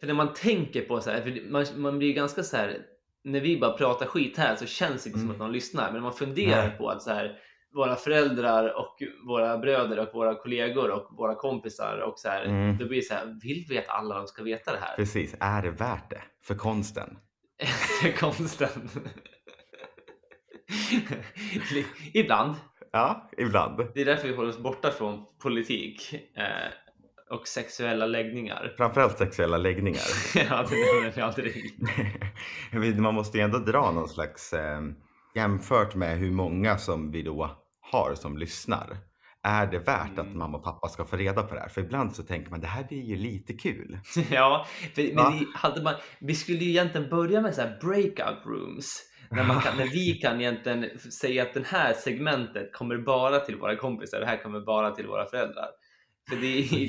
[0.00, 2.78] För när man tänker på så här, för man, man blir ganska så här,
[3.24, 5.30] när vi bara pratar skit här så känns det inte som Mm.
[5.30, 5.84] att någon lyssnar.
[5.84, 6.78] Men när man funderar Nej.
[6.78, 7.38] på att så här,
[7.74, 8.96] våra föräldrar och
[9.28, 12.78] våra bröder och våra kollegor och våra kompisar och så här, Mm.
[12.78, 14.96] då blir det så här, vill vi att alla de ska veta det här?
[14.96, 16.22] Precis, är det värt det?
[16.42, 17.18] För konsten?
[18.02, 18.68] För konsten.
[22.14, 22.54] Ibland.
[22.92, 23.82] Ja, ibland.
[23.94, 26.44] Det är därför vi håller oss borta från politik eh,
[27.30, 28.74] och sexuella läggningar.
[28.76, 30.02] Framförallt sexuella läggningar.
[30.34, 33.00] ja, det nämner vi aldrig.
[33.00, 34.80] Man måste ju ändå dra någon slags eh,
[35.34, 38.96] jämfört med hur många som vi då har som lyssnar.
[39.42, 40.38] Är det värt att Mm.
[40.38, 41.68] mamma och pappa ska få reda på det här?
[41.68, 43.98] För ibland så tänker man det här blir ju lite kul.
[44.30, 48.46] Ja, för, men vi, hade man, vi skulle ju egentligen börja med så här breakout
[48.46, 49.04] rooms.
[49.30, 53.56] När, man kan, när vi kan egentligen säga att det här segmentet kommer bara till
[53.56, 55.68] våra kompisar, det här kommer bara till våra föräldrar.
[56.28, 56.40] För det,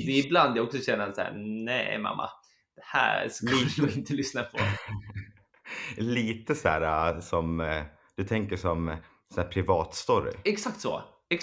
[0.04, 1.32] det är ibland jag också känner så här,
[1.64, 2.30] nej mamma,
[2.76, 4.58] det här ska du nog inte lyssna på.
[5.96, 7.82] Lite så här äh, som, eh,
[8.16, 8.96] du tänker som eh,
[9.34, 10.32] så här privatstory.
[10.44, 11.02] Exakt så.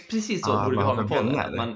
[0.10, 1.26] Precis så Ah, borde vi ha med podden.
[1.26, 1.44] vänner.
[1.50, 1.70] Att Man,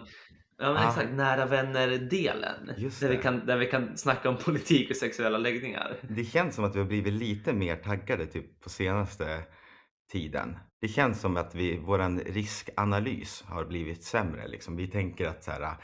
[0.57, 0.89] ja, men Ah.
[0.89, 2.65] exakt, nära vänner-delen.
[2.99, 5.95] Där vi, kan, där vi kan snacka om politik och sexuella läggningar.
[6.01, 9.39] Det känns som att vi har blivit lite mer taggade typ på senaste
[10.11, 10.57] tiden.
[10.81, 14.47] Det känns som att vi, våran riskanalys har blivit sämre.
[14.47, 14.75] Liksom.
[14.75, 15.75] Vi tänker att så här,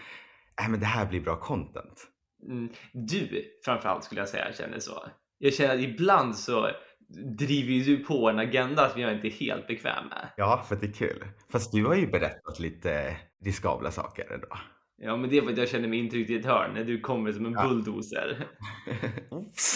[0.61, 2.03] äh, men det här blir bra content.
[2.47, 5.05] Mm, du framförallt skulle jag säga känner så.
[5.37, 6.69] Jag känner att ibland så
[7.37, 10.27] driver du på en agenda som jag inte är helt bekväm med.
[10.37, 11.25] Ja, för att det är kul.
[11.51, 14.47] Fast du har ju berättat lite riskabla saker ändå.
[15.01, 16.99] Ja, men det är för att jag känner mig intryckt i ett hörn när du
[16.99, 17.67] kommer som en Ja.
[17.67, 18.47] bulldozer.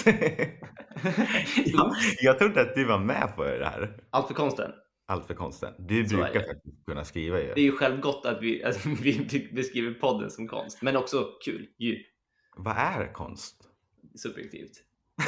[1.65, 3.97] Ja, jag trodde att du var med på det här.
[4.09, 4.71] Allt för konsten.
[5.11, 5.73] Allt för konsten.
[5.79, 7.45] Du Så brukar faktiskt kunna skriva ju.
[7.53, 11.67] Det är ju självgott att vi, att vi beskriver podden som konst, men också kul,
[11.77, 12.03] ju
[12.57, 13.55] Vad är konst?
[14.15, 14.71] subjektivt.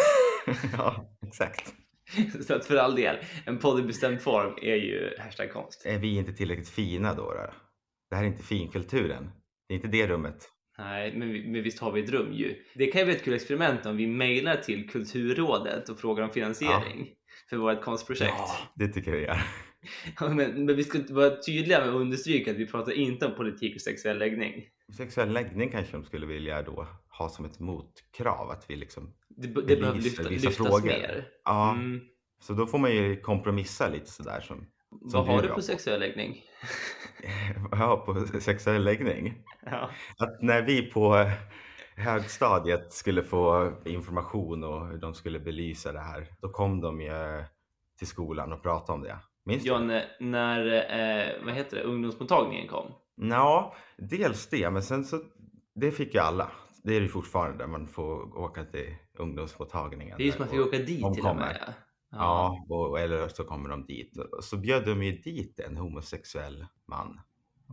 [0.78, 1.74] ja, exakt.
[2.48, 5.86] Så att för all del, en podd i bestämd form är ju hashtag konst.
[5.86, 7.24] Är vi inte tillräckligt fina då?
[7.24, 7.54] då?
[8.10, 9.32] Det här är inte finkulturen.
[9.68, 10.50] Det är inte det rummet.
[10.78, 12.56] Nej, men, vi- men visst har vi ett rum ju.
[12.76, 16.30] Det kan ju bli ett kul experiment om vi mejlar till Kulturrådet och frågar om
[16.30, 17.10] finansiering
[17.50, 18.34] för vårt konstprojekt.
[18.76, 19.42] det tycker jag vi gör.
[20.20, 23.76] Men, men vi ska vara tydliga med att understryka att vi pratar inte om politik
[23.76, 24.66] och sexuell läggning.
[24.98, 28.50] Sexuell läggning kanske de skulle vilja då ha som ett motkrav.
[28.52, 30.86] Att vi liksom, Det, det behöver lyfta, vissa lyftas frågor.
[30.86, 31.28] mer.
[31.46, 32.02] ja, Mm.
[32.42, 35.62] så då får man ju kompromissa lite sådär som, Vad du har du på på.
[35.62, 36.42] sexuell läggning?
[37.72, 39.34] ja, på sexuell läggning.
[39.66, 39.90] Ja.
[40.18, 41.30] Att när vi på
[41.96, 47.44] högstadiet skulle få information och de skulle belysa det här, då kom de ju
[47.98, 49.18] till skolan och pratade om det.
[49.46, 49.70] Minns du?
[49.70, 49.88] John,
[50.20, 52.92] när eh, vad heter det, ungdomsmottagningen kom.
[53.16, 55.20] Ja, dels det, men sen så,
[55.76, 56.52] det fick ju alla.
[56.84, 60.18] Det är det ju fortfarande, man får åka till ungdomsmottagningen.
[60.18, 61.58] Det är ju som att vi och- åker dit de till och med.
[61.68, 61.74] Ja.
[62.16, 64.18] Ja, och, eller så kommer de dit.
[64.42, 67.20] Så bjöd de ju dit en homosexuell man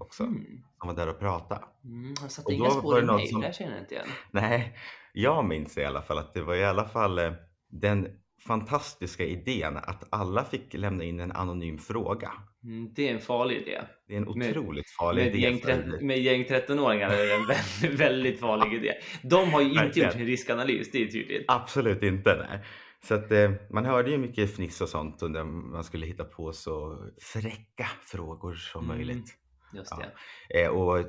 [0.01, 0.45] också, Mm.
[0.79, 1.61] som var där och pratade.
[1.85, 4.07] Mm, han satte Och inga spår i mig, som- där känner jag inte igen.
[4.31, 4.77] Nej,
[5.13, 7.33] jag minns i alla fall att det var i alla fall eh,
[7.69, 8.09] den
[8.47, 12.33] fantastiska idén att alla fick lämna in en anonym fråga.
[12.65, 13.81] Mm, det är en farlig idé.
[14.09, 15.39] Det är en Med- otroligt farlig Med idé.
[15.43, 18.93] gäng, för- med gäng 13-åringar är det en väldigt, väldigt farlig idé.
[19.23, 21.45] De har ju inte gjort sin riskanalys, det är tydligt.
[21.49, 22.65] Absolut inte, nej.
[23.03, 26.53] Så att eh, man hörde ju mycket fniss och sånt under man skulle hitta på
[26.53, 28.97] så fräcka frågor som Mm.
[28.97, 29.37] möjligt.
[29.75, 30.03] Just Ja.
[30.49, 30.63] det.
[30.63, 31.07] Eh, och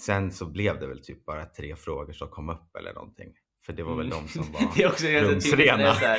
[0.00, 3.32] sen så blev det väl typ bara tre frågor som kom upp eller någonting.
[3.68, 4.18] För det var väl Mm.
[4.24, 4.60] de som var...
[4.76, 5.94] Det är också rumsrena.
[5.94, 6.18] så här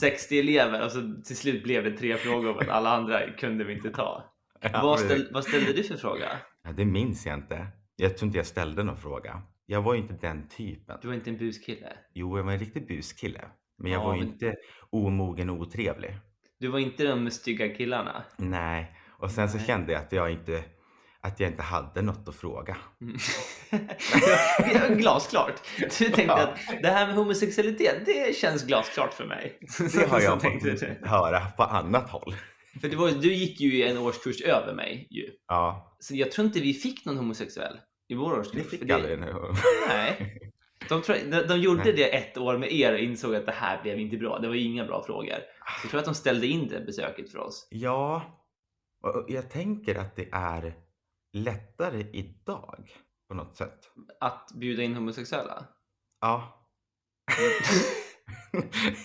[0.00, 3.64] 60 elever och så till slut blev det tre frågor för att alla andra kunde
[3.64, 4.24] vi inte ta.
[4.60, 6.28] Ja, vad, ställ, vad ställde du för fråga?
[6.64, 7.66] Ja, det minns jag inte.
[7.96, 9.42] Jag tror inte jag ställde någon fråga.
[9.66, 10.98] Jag var ju inte den typen.
[11.02, 11.92] Du var inte en buskille.
[12.14, 13.40] Jo, jag var en riktig buskille.
[13.78, 14.54] Men jag Ja, var ju men- inte
[14.90, 16.16] omogen och otrevlig.
[16.58, 18.22] Du var inte de med stygga killarna.
[18.36, 19.66] Nej, och sen så Nej.
[19.66, 20.64] kände jag att jag inte,
[21.22, 22.76] att jag inte hade något att fråga.
[23.00, 23.16] Mm.
[24.98, 25.60] glasklart.
[25.78, 26.42] Du tänkte Ja.
[26.42, 29.58] att det här med homosexualitet, det känns glasklart för mig.
[29.94, 32.34] Det har jag fått höra på annat håll.
[32.80, 35.30] För det var, du gick ju en årskurs över mig ju.
[35.48, 37.78] Ja, Så jag tror inte vi fick någon homosexuell
[38.08, 38.62] i vår årskurs.
[38.62, 39.34] för fick det- aldrig nu.
[39.88, 40.36] Nej.
[40.88, 41.92] De, tror, de, de gjorde Nej.
[41.92, 44.38] det ett år med er och insåg att det här blev inte bra.
[44.38, 45.34] Det var inga bra frågor.
[45.34, 47.68] Så jag tror att de ställde in det besöket för oss.
[47.70, 48.22] Ja,
[49.02, 50.74] och jag tänker att det är
[51.32, 52.90] lättare idag
[53.28, 53.90] på något sätt.
[54.20, 55.64] Att bjuda in homosexuella.
[56.20, 56.66] Ja.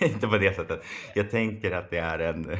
[0.00, 0.84] inte på det sättet.
[1.14, 2.56] Jag tänker att det är en...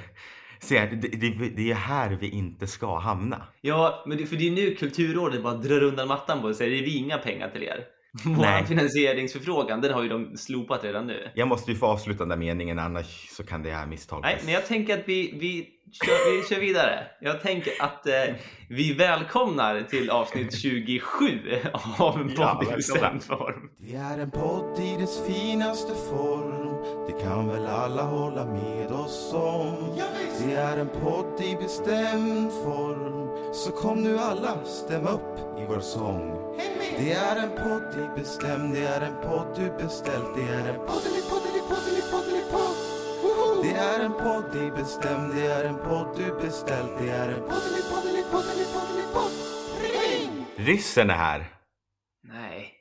[0.61, 3.47] Se, det, det, det är här vi inte ska hamna.
[3.61, 6.83] Ja, men det, för det är nu Kulturrådet bara drar undan mattan på och säger
[6.83, 7.96] det är inga pengar till er.
[8.39, 8.65] Nej.
[8.67, 11.31] finansieringsförfrågan, den har ju de slopat redan nu.
[11.35, 14.33] Jag måste ju få avsluta den där meningen annars så kan det här misstolkas.
[14.33, 17.07] Nej, men jag tänker att vi, vi, kör, vi kör vidare.
[17.21, 18.35] Jag tänker att eh,
[18.69, 21.25] vi välkomnar till avsnitt 27
[21.99, 22.83] av Ja, Podd i
[23.21, 23.71] form.
[23.79, 26.67] Det är en podd i dess finaste form
[27.07, 29.99] Det kan väl alla hålla med oss om
[30.47, 35.81] Det är en podd i bestämd form Så kom nu alla, stäm upp i vår
[35.81, 36.55] sång
[36.99, 40.87] Det är en podd i bestämd Det är en podd du beställt Det är en
[40.87, 46.09] poddeli poddeli poddeli poddeli podd Det är en podd i bestämd Det är en podd
[46.17, 49.33] du beställt Det är en poddeli poddeli poddeli poddeli podd
[49.83, 50.47] Ring!
[50.57, 51.53] Ryssen är här!
[52.23, 52.73] Nej,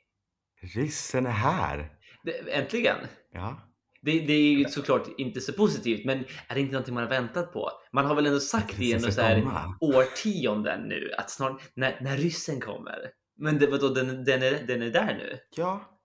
[0.74, 1.90] Ryssen är här!
[2.24, 2.96] det, äntligen.
[3.32, 3.65] Ja.
[4.06, 7.10] Det, det är ju såklart inte så positivt, men är det inte någonting man har
[7.10, 7.70] väntat på?
[7.92, 9.44] Man har väl ändå sagt i Det ska så här
[9.80, 13.10] årtionden nu att snart, när, när ryssen kommer.
[13.38, 15.38] Men det, vadå, den, den, är, den är där nu?
[15.56, 15.98] Ja.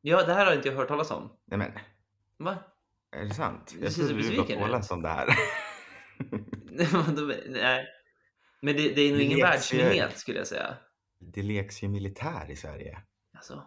[0.00, 1.32] Ja, det här har inte jag hört talas om.
[1.46, 1.72] Nej men,
[2.38, 2.56] Va?
[3.16, 3.74] är det sant?
[3.82, 5.28] Jag trodde du var påläst om det här.
[7.48, 7.86] Nej.
[8.62, 10.76] Men det, det är nog Det ingen världsnyhet skulle jag säga.
[11.20, 12.98] Det leks ju militär i Sverige.
[13.36, 13.66] Alltså,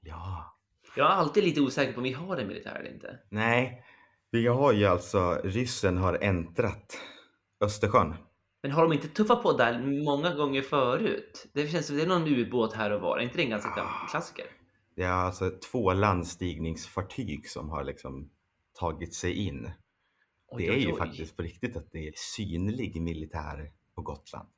[0.00, 0.58] Ja.
[0.96, 3.18] Jag är alltid lite osäker på om vi har en militär eller inte.
[3.28, 3.84] Nej,
[4.30, 6.98] vi har ju alltså, ryssen har äntrat
[7.60, 8.14] Östersjön.
[8.62, 11.46] Men har de inte tuffat på där många gånger förut?
[11.52, 13.18] Det känns som det är någon ubåt här och var.
[13.18, 14.06] Är inte det en ganska Ah.
[14.10, 14.44] klassiker?
[14.96, 18.30] Det är alltså två landstigningsfartyg som har liksom
[18.78, 19.70] tagit sig in.
[20.48, 20.98] Oj, Det är oj, ju oj.
[20.98, 24.48] faktiskt på riktigt att det är synlig militär på Gotland.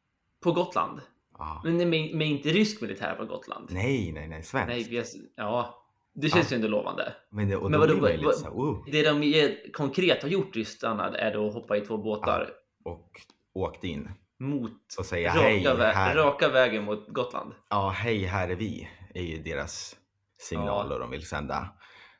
[0.43, 1.01] På Gotland?
[1.39, 1.61] Ja.
[1.65, 3.69] Men med, med inte rysk militär på Gotland?
[3.73, 4.69] Nej, nej, nej, svensk.
[4.69, 5.05] Nej, vi har,
[5.37, 5.84] ja.
[6.15, 7.15] Det känns ju ändå lovande.
[7.31, 10.57] Men, det, och Men då vadå, vad- här, oh, Det de är- konkret har gjort
[10.57, 12.51] ryssarna är då att hoppa i två båtar
[12.85, 13.11] och
[13.55, 17.53] åkt in mot och säga raka, hej, vä- här, raka vägen mot Gotland.
[17.71, 19.97] ja, hej, här är vi, är ju deras
[20.41, 21.69] signaler de vill sända.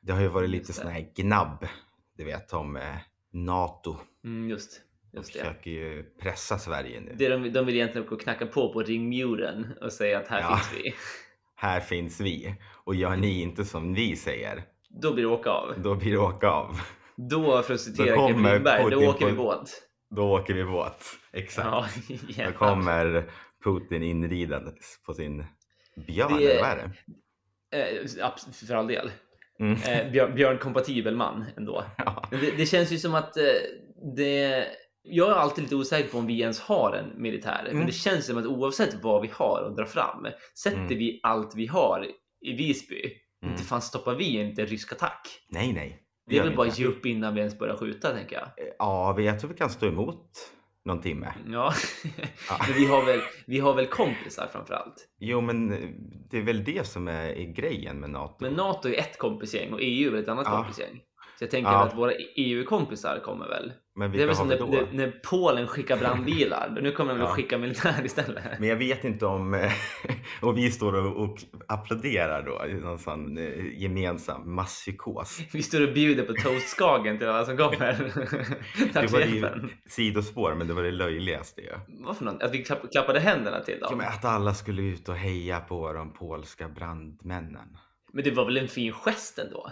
[0.01, 1.67] Det har ju varit lite sån här gnabb,
[2.17, 2.83] du vet om eh,
[3.33, 3.97] NATO.
[4.25, 4.81] Mm, just,
[5.13, 5.39] De just det.
[5.39, 7.15] försöker ju pressa Sverige nu.
[7.19, 10.41] det de, de vill egentligen gå och knacka på på ringmuren och säga att här
[10.41, 10.57] Ja.
[10.57, 10.95] finns vi.
[11.65, 15.75] Här finns vi och gör ni inte som vi säger, Då blir det åka av.
[15.83, 16.81] då blir det åka av.
[17.17, 19.71] Då, för att citera Då Kevin Lindberg, då åker vi båt.
[20.11, 21.05] Då åker vi båt.
[21.33, 21.69] Exakt.
[22.29, 23.31] Ja, Då kommer
[23.65, 25.45] Putin inridandes på sin
[26.07, 26.93] björn, Det- eller vad är
[27.71, 28.01] det?
[28.23, 29.11] Eh, för all del.
[29.61, 29.73] Mm.
[29.73, 31.85] Eh, björn, björnkompatibel man ändå.
[31.97, 32.29] Ja.
[32.31, 33.43] Det, det känns ju som att eh,
[34.17, 34.67] det...
[35.07, 37.61] Jag är alltid lite osäker på om vi ens har en militär.
[37.65, 37.87] Men Mm.
[37.87, 40.27] det känns som att oavsett vad vi har att dra fram,
[40.59, 40.99] sätter Mm.
[40.99, 42.07] vi allt vi har
[42.41, 43.03] i Visby,
[43.43, 43.53] Mm.
[43.55, 45.29] inte fan stoppar vi inte en rysk attack.
[45.49, 46.01] Nej, nej.
[46.27, 46.75] Det är väl bara inte.
[46.75, 48.49] att ge upp innan vi ens börjar skjuta, tänker jag.
[48.79, 50.31] Ja, vi- jag tror vi kan stå emot
[50.85, 51.33] någon timme.
[51.47, 51.73] Ja,
[52.49, 52.57] Ja.
[52.69, 55.09] men vi har, väl, vi har väl kompisar framför allt.
[55.19, 55.79] Jo, men eh,
[56.31, 58.37] det är väl det som är, är grejen med NATO.
[58.41, 60.57] Men NATO är ett kompisgäng och EU är ett annat Ja.
[60.57, 61.01] kompisgäng.
[61.39, 61.83] Så jag tänker Ja.
[61.85, 63.73] att våra EU-kompisar kommer väl.
[63.97, 64.87] Men Det är väl som när, då?
[64.93, 66.79] när, Polen skickar brandbilar.
[66.83, 67.31] Nu kommer de väl Ja.
[67.31, 68.45] att skicka militär istället.
[68.61, 69.71] Men jag vet inte om...
[70.43, 71.39] och vi står och, och
[71.69, 75.41] applåderar då någon sån eh, gemensam masspsykos.
[75.53, 78.13] Vi står och bjuder på toastskagen till alla som kommer.
[78.93, 79.49] Tack Det var ju
[79.87, 81.73] sidospår, men det var det löjligaste ju.
[81.89, 82.43] Vad för något?
[82.43, 83.99] Att vi klapp, klappade händerna till Ja, dem?
[83.99, 87.77] men att alla skulle ut och heja på de polska brandmännen.
[88.13, 89.71] Men det var väl en fin gest ändå?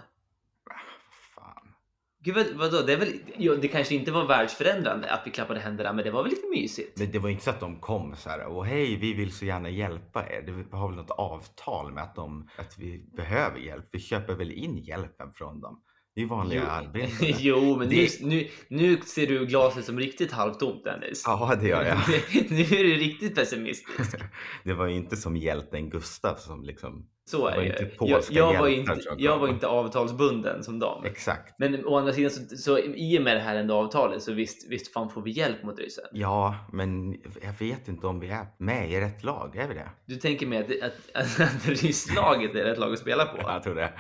[2.25, 2.87] Gud, vad, vadå?
[2.87, 6.11] Det, är väl, jo, det kanske inte var världsförändrande att vi klappade händerna, men det
[6.11, 6.99] var väl lite mysigt?
[6.99, 9.45] Men det var inte så att de kom så här och hej, vi vill så
[9.45, 10.43] gärna hjälpa er.
[10.43, 13.89] Det har väl något avtal med att, de, att vi behöver hjälp.
[13.93, 15.81] Vi köper väl in hjälpen från dem.
[16.15, 17.11] Det är vanliga arbetare.
[17.39, 21.23] jo, men nu, Det- nu, nu ser du glaset som riktigt halvtomt Dennis.
[21.27, 21.99] Ja, det gör jag.
[22.51, 24.17] nu är du riktigt pessimistisk.
[24.65, 27.09] Det var ju inte som hjälten Gustav som liksom...
[27.25, 28.11] Så är det inte ju.
[28.11, 31.05] jag, jag, var hjältar inte, jag var inte avtalsbunden som dem.
[31.05, 31.55] Exakt.
[31.59, 34.71] Men å andra sidan, så, så i och med det här ändå avtalet så visst,
[34.71, 36.05] visst fan får vi hjälp mot ryssen.
[36.13, 39.57] Ja, men jag vet inte om vi är med i rätt lag.
[39.57, 39.89] Är vi det?
[40.07, 43.39] Du tänker mig att, att, att, att rysslaget är rätt lag att spela på?
[43.39, 43.93] Jag tror det.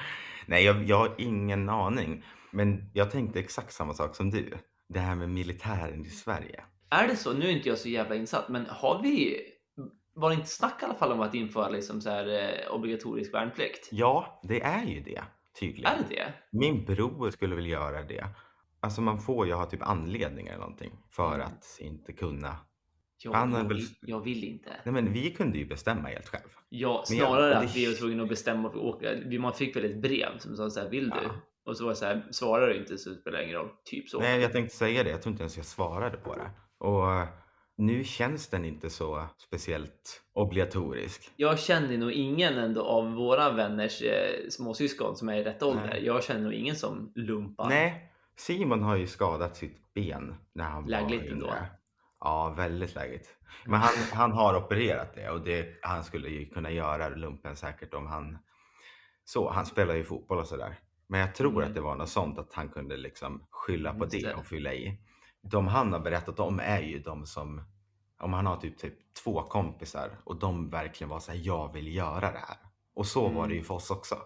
[0.46, 2.25] Nej, jag, jag har ingen aning.
[2.50, 4.52] Men jag tänkte exakt samma sak som du.
[4.88, 6.64] Det här med militären i Sverige.
[6.90, 7.32] Är det så?
[7.32, 9.40] Nu är inte jag så jävla insatt, men har vi...
[10.14, 13.34] Var det inte snack i alla fall om att införa liksom så här, eh, obligatorisk
[13.34, 13.88] värnplikt?
[13.92, 15.22] Ja, det är ju det.
[15.61, 15.92] Tydligen.
[15.92, 16.32] Är det det?
[16.58, 18.26] Min bror skulle väl göra det.
[18.80, 21.46] Alltså man får ju ha typ anledning eller någonting för Mm.
[21.46, 22.56] att inte kunna.
[23.25, 24.71] Jag, Han jag, vill, jag vill inte.
[24.85, 26.43] Nej men vi kunde ju bestämma helt själv.
[26.69, 29.09] Ja, jag- snarare det- att vi var tvungna att bestämma för att åka.
[29.41, 31.17] Man fick väl ett brev som sa så här, vill du?
[31.25, 31.31] Ja.
[31.67, 33.69] Och så var det så här, svarar du inte så spelar det ingen roll.
[33.85, 34.21] Typ så.
[34.21, 35.11] Nej, jag tänkte säga det.
[35.11, 36.50] Jag tror inte ens jag svarade på det.
[36.79, 37.29] Och eh,
[37.76, 41.31] nu känns den inte så speciellt obligatorisk.
[41.37, 45.87] Jag känner nog ingen ändå av våra vänners eh, småsyskon som är i rätt ålder.
[45.87, 46.05] Nej.
[46.05, 47.69] Jag känner nog ingen som lumpar.
[47.69, 51.47] Nej, Simon har ju skadat sitt ben när han Lägligt var ändå.
[51.47, 51.67] yngre.
[52.25, 53.37] Ja, väldigt lägligt.
[53.64, 57.95] Men han, han har opererat det och det, han skulle ju kunna göra lumpen säkert
[57.95, 58.38] om han...
[59.25, 60.79] Så, han spelar ju fotboll och sådär.
[61.07, 61.69] Men jag tror Mm.
[61.69, 64.35] att det var något sånt att han kunde liksom skylla på det det.
[64.35, 64.99] och fylla i.
[65.43, 67.62] De han har berättat om är ju de som,
[68.21, 71.95] om han har typ, typ två kompisar och de verkligen var så här, jag vill
[71.95, 72.57] göra det här.
[72.95, 73.64] Och så var det ju Mm.
[73.64, 74.17] för oss också.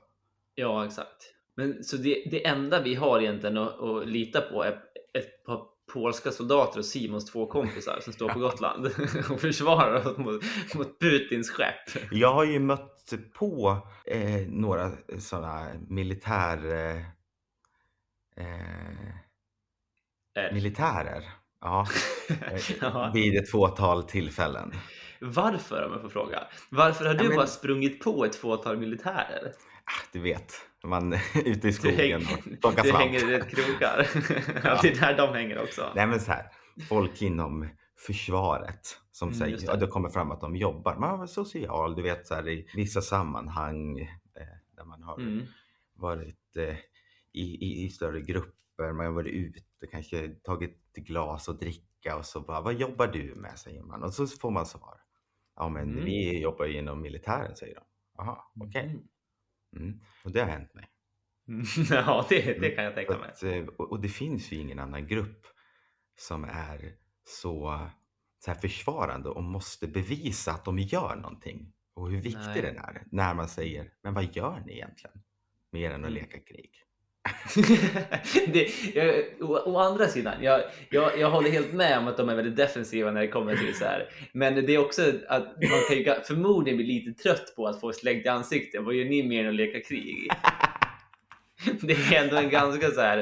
[0.55, 1.33] Ja, exakt.
[1.55, 4.73] Men så det, det enda vi har egentligen att, att lita på är
[5.15, 8.87] ett par polska soldater och Simons två kompisar som står på Gotland
[9.31, 10.43] och försvarar oss mot,
[10.75, 12.13] mot Putins skepp.
[12.13, 16.67] Jag har ju mött på eh, några sådana militär...
[16.75, 16.97] Eh,
[20.45, 21.23] eh, militärer.
[22.81, 24.73] Ja, vid ett fåtal tillfällen.
[25.21, 26.43] Varför om jag får fråga?
[26.71, 29.53] Varför har du Ja, men- bara sprungit på ett fåtal militärer?
[29.85, 30.53] Ah, Du vet,
[30.87, 33.05] man ute i Du, skogen och plockar du svamp.
[33.05, 34.07] hänger i rätt krokar.
[34.65, 34.79] ja.
[34.83, 35.93] Det är där de hänger också.
[35.95, 36.51] Nej men så här,
[36.89, 39.65] folk inom försvaret som Mm, säger, det.
[39.65, 40.97] ja, det kommer fram att de jobbar.
[40.97, 44.07] Man är social, du vet så här, i vissa sammanhang eh,
[44.77, 45.43] där man har Mm.
[45.95, 46.77] varit eh,
[47.33, 52.25] i, i, i större grupper, man har varit ute, kanske tagit glas och dricka och
[52.27, 53.59] så bara, vad jobbar du med?
[53.59, 55.01] säger man och så får man svar.
[55.57, 56.05] Ja men Mm.
[56.05, 57.81] vi jobbar ju inom militären säger de.
[58.19, 58.85] Jaha, okej.
[58.85, 59.03] Mm.
[59.77, 60.01] Mm.
[60.25, 60.89] Och det har hänt mig.
[61.49, 61.65] Mm.
[61.91, 63.31] Ja, det, det kan jag tänka mig.
[63.31, 65.47] att, eh, och, och det finns ju ingen annan grupp
[66.19, 67.89] som är så,
[68.39, 72.63] så här försvarande och måste bevisa att de gör någonting och hur viktig Nej.
[72.63, 73.05] den är.
[73.13, 75.23] När man säger, men vad gör ni egentligen?
[75.73, 76.15] Mer än att Mm.
[76.23, 76.71] leka krig.
[78.47, 82.29] det, jag, å, å andra sidan, jag, jag, jag håller helt med om att de
[82.29, 84.09] är väldigt defensiva när det kommer till så här.
[84.33, 87.93] Men det är också att man kan ju förmodligen bli lite trött på att få
[87.93, 88.85] slängt i ansiktet.
[88.85, 90.29] Vad gör ni mer än att leka krig?
[91.81, 93.19] Det är ändå en ganska så här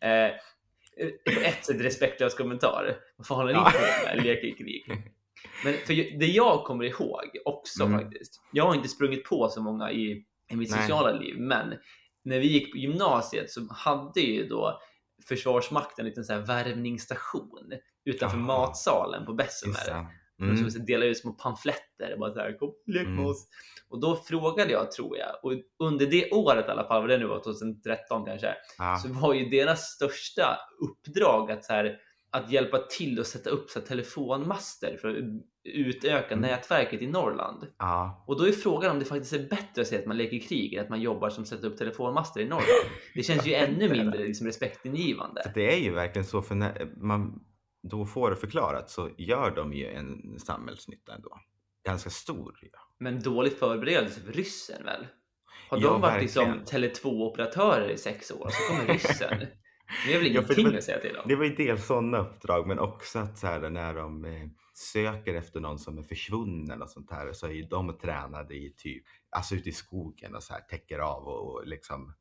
[0.00, 0.30] eh,
[1.34, 2.96] på ett sätt respektlös kommentar.
[3.16, 3.70] Vad fan håller ni på
[4.06, 4.24] med?
[4.24, 4.84] Leker krig?
[5.64, 7.98] Men för det jag kommer ihåg också Mm.
[8.00, 8.42] faktiskt.
[8.52, 10.80] Jag har inte sprungit på så många i, i mitt Nej.
[10.80, 11.74] sociala liv, men
[12.26, 14.80] när vi gick på gymnasiet så hade ju då
[15.28, 17.72] Försvarsmakten en liten så här värvningsstation
[18.04, 18.46] utanför Jaha.
[18.46, 20.06] matsalen på Bessemer.
[20.40, 20.56] Mm.
[20.56, 20.70] Mm.
[20.70, 22.12] Så delade ut små pamfletter.
[22.12, 23.26] och Bara så här, Kom, lek med Mm.
[23.26, 23.48] oss.
[23.88, 27.18] Och då frågade jag, tror jag, och under det året i alla fall, vad det
[27.18, 28.98] nu var, 2013 kanske, Ja.
[29.02, 31.96] så var ju deras största uppdrag att, så här,
[32.30, 35.22] att hjälpa till att sätta upp så här, telefonmaster för
[35.74, 36.40] utöka Mm.
[36.40, 37.66] nätverket i Norrland.
[37.78, 38.24] ja.
[38.26, 40.74] Och då är frågan om det faktiskt är bättre att säga att man leker krig
[40.74, 42.90] än att man jobbar som sätter upp telefonmaster i Norrland.
[43.14, 45.42] Det känns ju ännu mindre liksom, respektingivande.
[45.42, 47.40] För det är ju verkligen så, för när man
[47.90, 51.40] då får det förklarat så gör de ju en samhällsnytta ändå.
[51.86, 52.58] Ganska stor.
[52.72, 52.78] Ja.
[52.98, 55.06] Men dålig förberedelse för ryssen väl?
[55.70, 56.90] Har Ja, de varit liksom verkligen.
[56.90, 59.38] Tele2-operatörer i sex år så kommer ryssen.
[60.06, 61.28] Det är väl Ja, för det ingenting var- att säga till om.
[61.28, 64.32] Det var ju dels sådana uppdrag men också att så här, när de eh,
[64.78, 68.74] söker efter någon som är försvunnen och sånt här så är ju de tränade i
[68.76, 72.14] typ, alltså ute i skogen och så här täcker av och, och liksom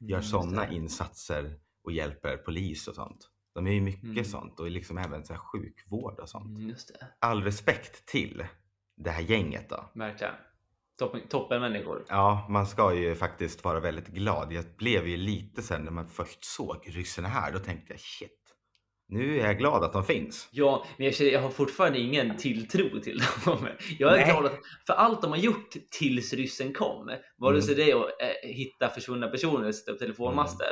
[0.00, 3.28] gör Mm, just sådana insatser och hjälper polis och sånt.
[3.54, 4.24] De är ju mycket Mm.
[4.24, 6.58] sånt och liksom även så här sjukvård och sånt.
[6.58, 8.46] Mm, Just det, All respekt till
[8.96, 9.90] det här gänget då.
[9.94, 10.34] verkligen.
[10.98, 12.04] Toppen, toppen människor.
[12.08, 14.52] Ja, man ska ju faktiskt vara väldigt glad.
[14.52, 18.47] Jag blev ju lite sen när man först såg ryssarna här, då tänkte jag shit,
[19.08, 20.48] nu är jag glad att de finns.
[20.52, 23.68] Ja, men jag, känner, jag har fortfarande ingen tilltro till dem.
[23.98, 24.24] Jag är Nej.
[24.30, 27.62] glad att, för allt de har gjort tills ryssen kom, vare Mm.
[27.62, 30.66] sig det är att eh, hitta försvunna personer eller sätta upp telefonmaster,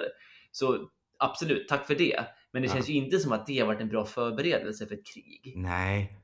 [0.53, 0.89] så
[1.19, 2.21] absolut, tack för det.
[2.53, 2.75] Men det Ja.
[2.75, 5.53] känns ju inte som att det har varit en bra förberedelse för ett krig.
[5.57, 6.19] Nej,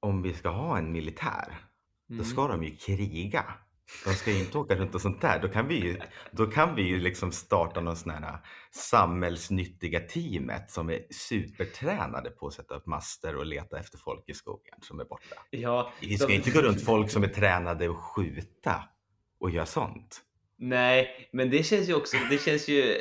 [0.00, 1.58] om vi ska ha en militär,
[2.08, 2.24] då Mm.
[2.24, 3.44] ska de ju kriga.
[4.04, 5.38] De ska ju inte åka runt och sånt där.
[5.42, 5.98] Då kan vi ju,
[6.30, 8.38] då kan vi ju liksom starta någon sån här
[8.70, 14.34] samhällsnyttiga teamet som är supertränade på att sätta upp master och leta efter folk i
[14.34, 15.36] skogen som är borta.
[15.50, 18.82] Ja, Vi ska de- inte gå runt folk som är tränade att skjuta
[19.40, 20.20] och göra sånt.
[20.60, 22.82] Nej, men det känns ju också, det känns ju...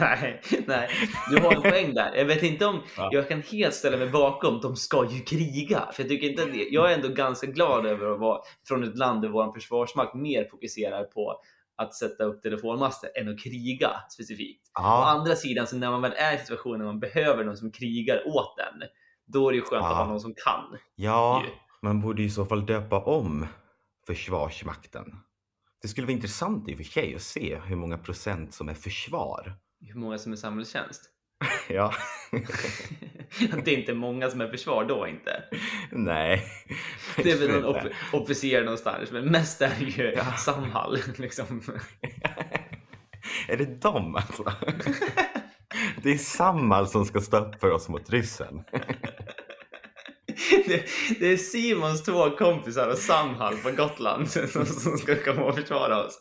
[0.00, 0.88] nej, nej,
[1.30, 2.14] du har en poäng där.
[2.16, 3.08] Jag vet inte om, Ja.
[3.12, 5.88] jag kan helt ställa mig bakom, de ska ju kriga.
[5.92, 8.84] För jag tycker inte att det, jag är ändå ganska glad över att vara från
[8.84, 11.40] ett land där vår försvarsmakt mer fokuserar på
[11.76, 14.66] att sätta upp telefonmaster än att kriga specifikt.
[14.68, 17.72] Å Ja, andra sidan, så när man väl är i situationen man behöver någon som
[17.72, 18.82] krigar åt en,
[19.26, 19.96] då är det ju skönt att Ja.
[19.96, 20.78] ha någon som kan.
[20.94, 21.50] ja, ju.
[21.82, 23.46] man borde i så fall döpa om
[24.06, 25.04] Försvarsmakten.
[25.82, 28.74] Det skulle vara intressant i och för sig att se hur många procent som är
[28.74, 29.54] försvar.
[29.80, 31.02] Hur många som är samhällstjänst.
[31.68, 31.92] Ja,
[33.64, 35.42] det är inte många som är försvar då inte.
[35.92, 36.44] Nej.
[37.16, 40.32] Det är väl någon off- officer någonstans, men mest är det ju Ja.
[40.32, 40.98] Samhall.
[41.16, 41.62] Liksom.
[43.48, 44.44] är det dem alltså?
[46.02, 48.64] Det är Samhall som ska stå upp för oss mot ryssen.
[50.66, 50.84] Det,
[51.20, 56.04] det är Simons två kompisar och Samhall på Gotland som, som ska komma och försvara
[56.04, 56.20] oss.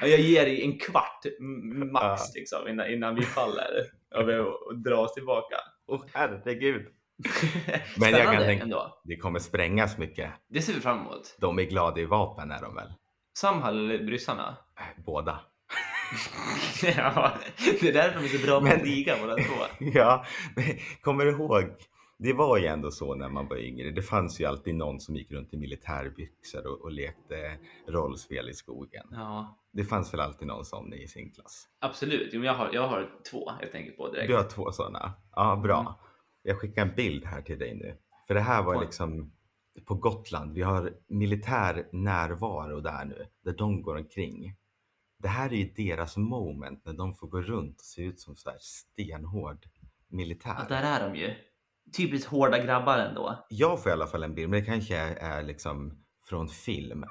[0.00, 1.24] Ja, Jag ger dig en kvart
[1.92, 2.30] max Ja.
[2.34, 3.70] liksom, innan, innan vi faller
[4.14, 5.56] och, vi, och drar oss tillbaka.
[5.88, 6.86] Åh herregud.
[7.96, 9.00] Spännande jag kan tänka- ändå.
[9.04, 10.30] Det kommer sprängas mycket.
[10.48, 11.36] Det ser vi fram emot.
[11.40, 12.92] De är glada i vapen är de väl?
[13.38, 14.56] Samhall eller ryssarna?
[14.78, 15.40] Äh, Båda.
[16.82, 17.32] ja,
[17.80, 19.54] det är därför vi är så bra på Men- att kriga båda två.
[19.78, 20.24] Ja,
[20.56, 20.64] men
[21.00, 21.64] kommer du ihåg?
[22.18, 23.90] Det var ju ändå så när man var yngre.
[23.90, 27.58] Det fanns ju alltid någon som gick runt i militärbyxor och, och lekte
[27.88, 29.06] rollspel i skogen.
[29.10, 31.68] Ja, Det fanns väl alltid någon sån i sin klass?
[31.78, 32.28] absolut.
[32.32, 34.28] Jo, jag, har, jag har två jag tänker på direkt.
[34.28, 35.12] Du har två sådana?
[35.32, 35.80] Ja, bra.
[35.80, 35.92] Mm.
[36.42, 37.96] Jag skickar en bild här till dig nu.
[38.26, 39.32] För det här var På- liksom
[39.84, 40.52] på Gotland.
[40.52, 44.54] Vi har militär närvaro där nu, där de går omkring.
[45.18, 48.36] Det här är ju deras moment när de får gå runt och se ut som
[48.36, 49.58] så här stenhård
[50.08, 50.54] militär.
[50.58, 51.34] Ja, där är de ju.
[51.96, 53.46] Typiskt hårda grabbar ändå.
[53.48, 57.04] Jag får i alla fall en bild, men det kanske är, är liksom från film.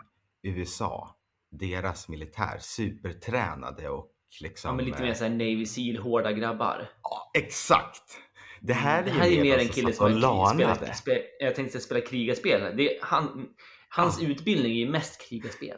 [0.44, 1.16] USA,
[1.52, 4.70] deras militär, supertränade och liksom...
[4.70, 6.90] Ja, men lite eh, mer såhär Navy Seal, hårda grabbar.
[7.04, 8.20] Ja, exakt!
[8.62, 10.98] Det här är Det ju här är mer, mer en alltså kille som har spelat,
[10.98, 12.78] spe, jag tänkte spela krigarspel.
[12.78, 13.48] Det han,
[13.90, 15.78] hans utbildning är ju mest krigarspel.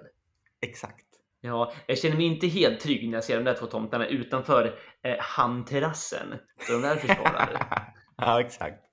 [0.61, 1.05] Exakt.
[1.41, 4.79] Ja, jag känner mig inte helt trygg när jag ser de där två tomtarna utanför
[5.03, 6.27] eh, hamnterrassen.
[6.67, 7.67] Så de där försvarar.
[8.17, 8.86] ja, exakt.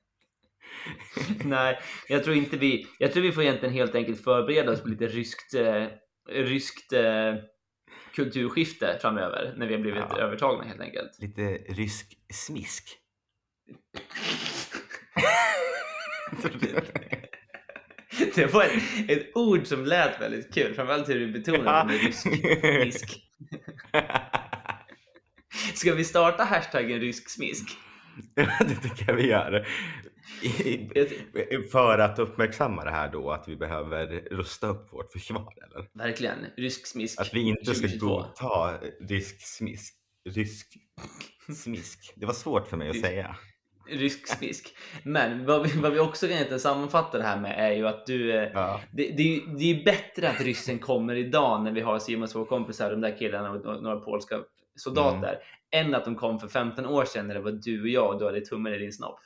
[1.44, 1.78] Nej,
[2.08, 2.86] jag tror inte vi...
[2.98, 5.86] Jag tror vi får egentligen helt enkelt förbereda oss på lite ryskt, eh,
[6.30, 7.34] ryskt eh,
[8.14, 10.18] kulturskifte framöver när vi har blivit Ja.
[10.18, 11.18] övertagna helt enkelt.
[11.20, 12.88] Lite rysk smisk.
[18.34, 22.20] Det var ett, ett ord som lät väldigt kul, framförallt hur du betonade med rysk
[22.20, 23.20] smisk.
[25.74, 27.68] Ska vi starta hashtaggen rysk smisk?
[28.34, 29.66] det tycker jag vi gör.
[31.72, 35.88] För att uppmärksamma det här då, att vi behöver rusta upp vårt försvar, eller?
[35.92, 37.20] Verkligen, rysk smisk.
[37.20, 38.06] Att vi inte ska 2022.
[38.06, 39.94] godta rysk smisk.
[40.28, 40.66] Rysk
[41.56, 42.12] smisk.
[42.16, 43.36] Det var svårt för mig att säga.
[43.88, 44.76] Rysk smisk.
[45.02, 48.06] Men vad vi, vad vi också kan egentligen sammanfatta det här med är ju att
[48.06, 48.32] du...
[48.32, 48.80] eh, Ja.
[48.92, 52.90] Det, det, det är bättre att ryssen kommer idag när vi har Simons två kompisar,
[52.90, 54.36] de där killarna och några- polska
[54.76, 55.38] soldater,
[55.70, 58.18] än att de kom för 15 år sedan när det var du och jag och
[58.18, 59.18] du hade tummen i din snopp.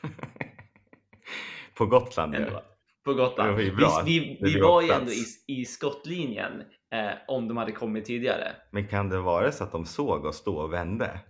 [1.74, 2.48] På Gotland Ändå.
[2.48, 2.56] ju.
[3.04, 3.56] På Gotland.
[3.56, 3.70] Vi,
[4.04, 6.52] vi, vi var ju ändå i, i skottlinjen
[6.92, 8.52] eh, om de hade kommit tidigare.
[8.70, 11.20] Men kan det vara så att de såg oss stå och vände?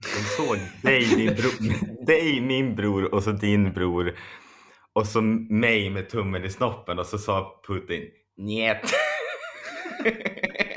[0.00, 4.18] De såg dig, din bror, dig, min bror och så din bror
[4.92, 8.04] och så mig med tummen i snoppen och så sa Putin
[8.36, 8.90] njet.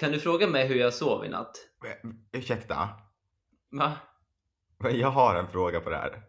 [0.00, 1.56] kan du fråga mig hur jag sov i natt?
[2.32, 2.88] Ursäkta,
[3.70, 3.92] Va?
[4.92, 6.22] jag har en fråga på det här.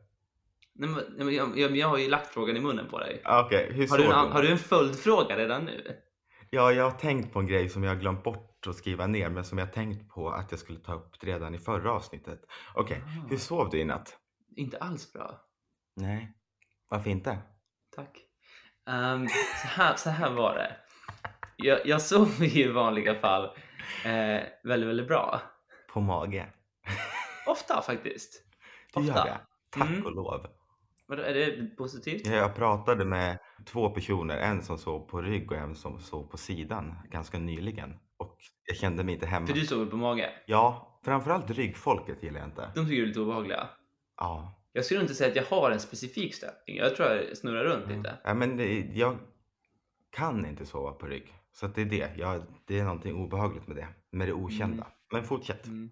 [0.74, 3.22] Nej, men, jag, jag, jag har ju lagt frågan i munnen på dig.
[3.24, 4.16] Ah, Okej, hur Har du, en, du?
[4.16, 5.98] har du en följdfråga redan nu?
[6.50, 9.30] Ja, jag har tänkt på en grej som jag har glömt bort att skriva ner
[9.30, 12.42] men som jag tänkt på att jag skulle ta upp redan i förra avsnittet.
[12.74, 13.28] Okej, Ah.
[13.30, 14.18] hur sov du i natt?
[14.56, 15.42] Inte alls bra.
[15.96, 16.34] Nej,
[16.90, 17.38] varför inte?
[17.96, 18.18] Tack.
[18.90, 19.28] Ehm,
[19.62, 20.76] så, här, så här var det.
[21.58, 23.44] Jag, jag sov i vanliga fall
[24.06, 25.42] eh, väldigt, väldigt bra.
[25.94, 26.48] På mage?
[27.48, 28.44] Ofta faktiskt.
[28.94, 29.24] Du gör Ofta.
[29.24, 29.38] det?
[29.70, 30.06] Tack Mm.
[30.06, 30.48] och lov.
[31.08, 32.28] Vadå, Är det positivt?
[32.28, 36.38] Jag pratade med två personer, en som sov på rygg och en som sov på
[36.38, 38.00] sidan ganska nyligen.
[38.18, 38.38] Och
[38.68, 39.48] jag kände mig inte hemma.
[39.48, 40.30] För du sover på mage.
[40.46, 42.72] Ja, framförallt ryggfolket gillar jag inte.
[42.76, 43.68] De tycker du är lite obehagliga.
[44.18, 44.62] Ja.
[44.74, 46.78] Jag skulle inte säga att jag har en specifik ställning.
[46.78, 48.18] Jag tror jag snurrar runt lite.
[48.24, 49.18] ja men det, jag
[50.12, 51.34] kan inte sova på rygg.
[51.60, 52.10] Så det är det.
[52.18, 53.88] Jag, det är någonting obehagligt med det.
[54.12, 54.84] Med det okända.
[54.84, 54.88] Mm.
[55.14, 55.66] Men fortsätt.
[55.68, 55.90] Mm.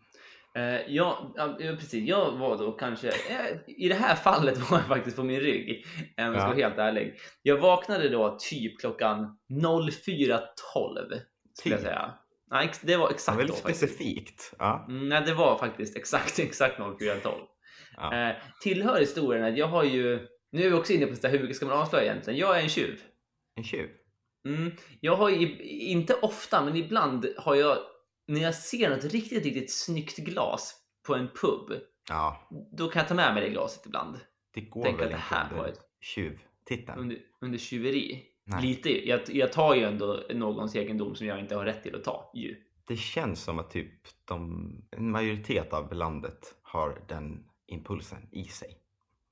[0.56, 0.64] Eh,
[0.96, 2.08] ja, ja, ja, precis.
[2.10, 5.86] Jag var då kanske, eh, i det här fallet var jag faktiskt på min rygg.
[6.18, 6.48] Om jag ska Ja.
[6.48, 7.16] vara helt ärlig.
[7.42, 11.20] Jag vaknade då typ klockan 04.12
[11.54, 11.80] skulle jag Typ.
[11.80, 12.14] säga.
[12.52, 13.80] Nej, det var exakt då väldigt faktiskt.
[13.80, 14.54] specifikt.
[14.60, 14.86] Ja.
[14.90, 17.32] Mm, nej, det var faktiskt exakt, exakt 04.12.
[17.98, 18.30] Ja.
[18.30, 21.34] Eh, tillhör historien att jag har ju, nu är vi också inne på så här,
[21.34, 22.40] hur mycket ska man avslöja egentligen?
[22.40, 23.02] Jag är en tjuv.
[23.56, 23.90] En tjuv.
[24.46, 24.72] Mm.
[25.00, 27.78] Jag har ju, inte ofta, men ibland har jag,
[28.28, 30.76] när jag ser något riktigt, riktigt snyggt glas
[31.08, 31.80] på en pub,
[32.10, 34.20] Ja, då kan jag ta med mig det glaset ibland.
[34.54, 37.00] det går Tänk väl att det inte här under ett- tjuvtiteln.
[37.00, 38.24] Under, under tjuveri.
[38.46, 38.62] Nej.
[38.62, 42.04] Lite, jag, jag tar ju ändå någons egendom som jag inte har rätt till att
[42.04, 42.56] ta ju.
[42.88, 43.92] Det känns som att typ
[44.26, 48.78] de, en majoritet av landet har den impulsen i sig.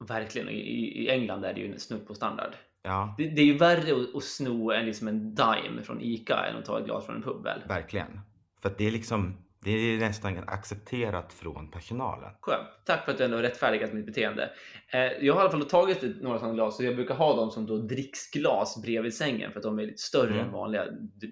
[0.08, 0.50] Verkligen.
[0.50, 0.60] I,
[1.04, 2.52] I England är det ju snudd på standard.
[2.83, 6.45] Ja, Det, det är ju värre att, att sno en, liksom en dime från ICA
[6.45, 7.61] än att ta ett glas från en pub väl?
[7.67, 8.19] verkligen.
[8.61, 12.29] För det är liksom, det är nästan accepterat från personalen.
[12.41, 12.67] Skönt.
[12.85, 14.51] Tack för att du ändå har rättfärdigat mitt beteende.
[14.93, 17.51] Eh, jag har i alla fall tagit några sådana glas och jag brukar ha dem
[17.51, 20.45] som då dricksglas bredvid sängen för att de är lite större Mm.
[20.45, 20.85] än vanliga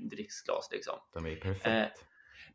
[0.09, 0.69] dricksglas.
[0.71, 0.95] Liksom.
[1.13, 1.67] De är perfekt.
[1.67, 1.83] Eh,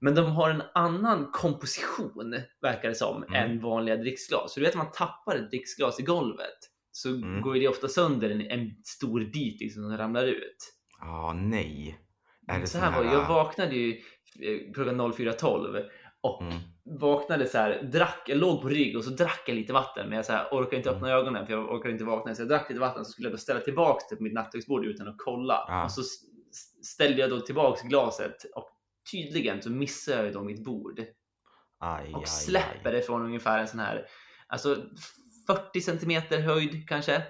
[0.01, 3.35] Men de har en annan komposition, verkar det som, Mm.
[3.51, 4.55] än vanliga dricksglas.
[4.55, 6.59] Så du vet, man tappar ett dricksglas i golvet
[6.97, 7.41] så Mm.
[7.43, 10.57] går ju det ofta sönder en, en stor bit liksom, som ramlar ut.
[11.01, 11.99] Ja, nej.
[12.49, 13.91] Är det så här var Jag vaknade ju
[14.41, 15.85] eh, klockan 04.12
[16.21, 16.55] och Mm.
[17.01, 20.17] vaknade så här, drack, jag låg på rygg och så drack jag lite vatten men
[20.17, 21.21] jag så här, orkade inte öppna Mm.
[21.21, 22.35] ögonen för jag orkade inte vakna.
[22.35, 24.87] Så jag drack lite vatten så skulle jag då ställa tillbaks det på mitt nattduksbord
[24.87, 25.65] utan att kolla.
[25.69, 25.85] Ja.
[25.85, 26.03] Och så
[26.85, 28.69] ställde jag då tillbaks glaset och
[29.13, 31.01] tydligen så missade jag då mitt bord
[31.79, 32.93] Aj, och aj, släpper aj.
[32.97, 34.07] det från ungefär en sån här
[34.47, 34.77] alltså
[35.47, 37.23] 40 centimeter höjd kanske.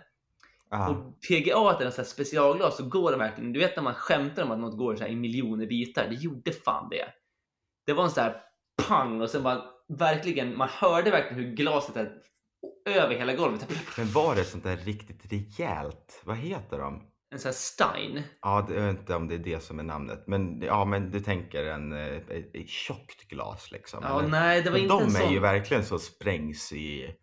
[0.71, 0.89] Ja.
[0.89, 3.53] Och PGA är en specialglas så går det verkligen.
[3.53, 6.07] Du vet när man skämtar om att något går så här i miljoner bitar.
[6.09, 7.05] Det gjorde fan det.
[7.87, 8.43] Det var en sån här
[8.89, 10.57] pang och sen bara verkligen.
[10.57, 12.13] Man hörde verkligen hur glaset är
[12.89, 13.69] över hela golvet.
[13.99, 16.21] Men var det sånt där riktigt rejält?
[16.25, 17.03] Vad heter de?
[17.31, 18.23] En sån här Stein.
[18.43, 20.25] Ja, det- jag vet inte om det är det som är namnet.
[20.27, 24.01] Men, ja, men du tänker en, eh, ett, ett tjockt glas liksom?
[24.03, 24.29] Ja, eller?
[24.29, 25.33] nej, det var inte de en är sån.
[25.33, 27.15] ju verkligen så sprängs i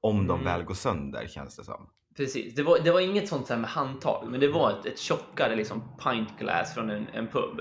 [0.00, 0.44] om de Mm.
[0.44, 1.90] väl går sönder känns det som.
[2.16, 2.54] Precis.
[2.54, 5.56] Det var, det var inget sånt här med handtag, men det var ett, ett tjockare
[5.56, 7.60] liksom pint glass från en, en pub.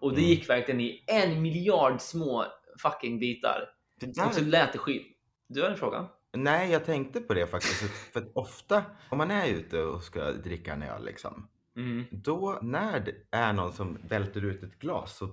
[0.00, 0.30] Och det Mm.
[0.30, 2.44] gick verkligen i en miljard små
[2.82, 3.68] fucking bitar.
[4.00, 5.06] Det där, Och så lät det skit.
[5.48, 6.08] Du har en fråga?
[6.36, 7.90] Nej, jag tänkte på det faktiskt.
[8.12, 11.48] För ofta om man är ute och ska dricka en öl liksom.
[11.76, 12.04] Mm.
[12.10, 15.28] Då när det är någon som välter ut ett glas så,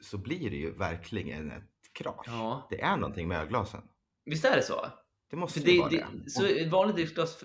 [0.00, 2.24] så blir det ju verkligen ett krasch.
[2.26, 2.66] Ja.
[2.70, 3.80] Det är någonting med ölglasen.
[4.24, 4.86] Visst är det så?
[5.30, 6.06] Det måste För ju det, vara det.
[6.24, 7.44] det, så ett vanligt dricksglas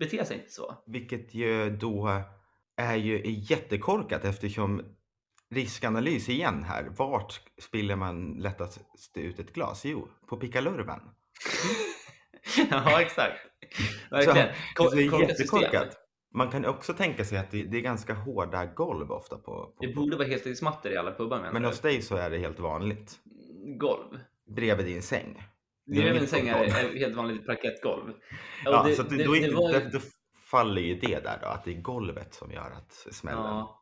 [0.00, 0.82] beter sig inte så.
[0.86, 2.22] Vilket ju då
[2.76, 4.82] är ju jättekorkat eftersom
[5.50, 6.92] riskanalys igen här.
[6.96, 8.80] Vart spiller man lättast
[9.14, 9.84] ut ett glas?
[9.84, 11.00] Jo, på pickalurven.
[12.70, 13.38] ja, exakt.
[14.10, 14.48] Verkligen.
[14.76, 15.96] Så, det är jättekorkat.
[16.34, 19.74] Man kan också tänka sig att det, det är ganska hårda golv ofta på, på
[19.80, 22.60] Det borde vara heltäckningsmattor i alla pubbar menar Men hos dig så är det helt
[22.60, 23.18] vanligt.
[23.78, 24.20] Golv.
[24.46, 25.42] Bredvid din säng.
[25.86, 28.12] Det är helt vanligt parkettgolv.
[28.64, 29.98] Ja, det- så det, det- då, det var då
[30.50, 33.40] faller ju det där då, att det är golvet som gör att smällen.
[33.40, 33.80] Ja.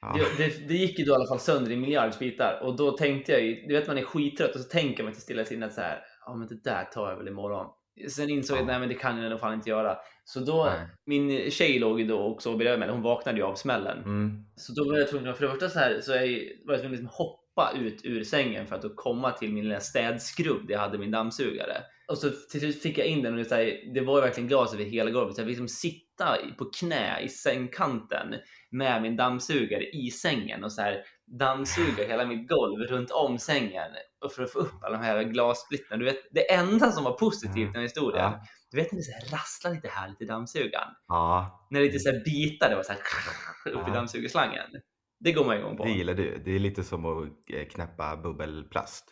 [0.00, 0.16] Ja.
[0.38, 2.90] Det, det, det gick ju då i alla fall sönder i miljards bitar och då
[2.96, 5.80] tänkte jag ju, du vet man är skittrött och så tänker man till stillasinnat så
[5.80, 7.66] här, ja men det där tar jag väl imorgon.
[8.10, 9.96] Sen insåg jag att nej men det kan jag nog fan inte göra.
[10.24, 10.86] Så då, Nej.
[11.06, 13.98] min tjej låg ju då och sov bredvid mig, hon vaknade ju av smällen.
[13.98, 14.44] Mm.
[14.56, 16.18] Så då var jag tvungen, för det första så här, så jag,
[16.66, 19.64] var jag tvungen att liksom hoppa ut ur sängen för att då komma till min
[19.64, 21.82] lilla städskrubb där jag hade min dammsugare.
[22.08, 24.48] Och så till slut fick jag in den och det, så här, det var verkligen
[24.48, 25.34] glas över hela golvet.
[25.34, 28.34] Så jag fick liksom sitta på knä i sängkanten
[28.70, 31.02] med min dammsugare i sängen och så här
[31.38, 33.90] dammsuga hela mitt golv runt om sängen
[34.24, 35.98] och för att få upp alla de här glassplittarna.
[35.98, 38.44] Du vet, det enda som var positivt i den här historien, Ja.
[38.70, 40.88] du vet när det så här rasslar lite härligt i dammsugaren?
[41.08, 43.00] ja, När det lite så här bitar, det var så här
[43.72, 44.70] upp i dammsugarslangen.
[45.18, 45.84] Det går man igång på.
[45.84, 46.42] det gillar du.
[46.44, 49.04] Det är lite som att eh, knäppa bubbelplast.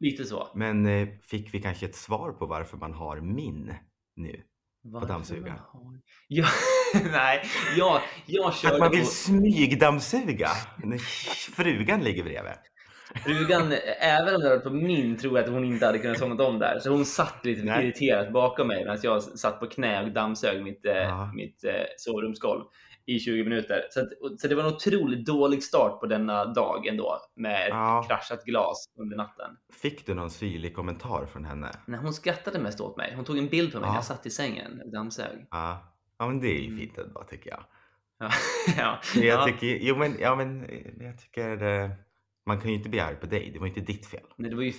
[0.00, 0.48] Lite så.
[0.54, 3.74] Men eh, fick vi kanske ett svar på varför man har min
[4.16, 4.42] nu?
[4.82, 5.48] Varför dammsugaren?
[5.72, 6.46] man har- Ja,
[7.12, 7.42] nej,
[7.78, 10.48] jag, jag För att körde man vill på smygdammsuga
[10.84, 10.98] när
[11.56, 12.52] frugan ligger bredvid.
[13.24, 16.44] frugan, även om det var på min tror jag att hon inte hade kunnat somna
[16.44, 16.78] om där.
[16.78, 17.84] Så hon satt lite Nej.
[17.84, 21.32] irriterat bakom mig medan jag satt på knä och dammsög mitt, eh, Ja.
[21.34, 22.62] mitt eh, sovrumsgolv
[23.08, 23.82] i 20 minuter.
[23.90, 28.04] Så, att, så det var en otroligt dålig start på denna dag ändå med Ja.
[28.08, 29.56] kraschat glas under natten.
[29.72, 31.70] Fick du någon syrlig kommentar från henne?
[31.86, 33.12] Nej, hon skrattade mest åt mig.
[33.16, 33.90] Hon tog en bild på mig Ja.
[33.90, 35.46] när jag satt i sängen och dammsög.
[35.50, 36.78] Ja, ja men det är ju Mm.
[36.78, 37.64] fint ändå tycker jag.
[38.18, 38.30] Ja.
[38.78, 38.98] ja.
[39.14, 39.44] Jag ja.
[39.46, 41.90] tycker, jo men, ja, men eh, jag tycker eh,
[42.48, 43.50] man kan ju inte bli arg på dig.
[43.52, 44.20] Det var inte ditt fel.
[44.36, 44.72] Nej, det var ju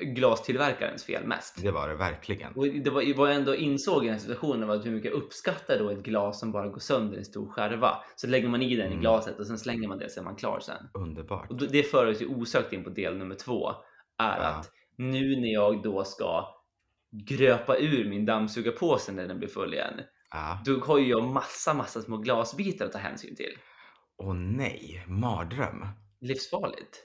[0.00, 1.62] eh, glastillverkarens fel mest.
[1.62, 2.52] Det var det verkligen.
[2.52, 5.10] Och det var, vad jag ändå insåg i den här situationen var att hur mycket
[5.12, 7.96] jag uppskattar då ett glas som bara går sönder i en stor skärva.
[8.16, 9.00] Så lägger man i den i Mm.
[9.00, 10.88] glaset och sen slänger man det så är man klar sen.
[10.94, 11.50] Underbart.
[11.50, 13.68] Och det för oss ju osökt in på del nummer två.
[14.18, 14.46] Är Ja.
[14.46, 16.44] att nu när jag då ska
[17.28, 20.00] gröpa ur min dammsugarpåse när den blir full igen.
[20.30, 20.58] Ja.
[20.64, 23.52] Då har ju jag massa, massa små glasbitar att ta hänsyn till.
[24.18, 25.86] Åh nej, mardröm.
[26.20, 26.96] Livsfarligt.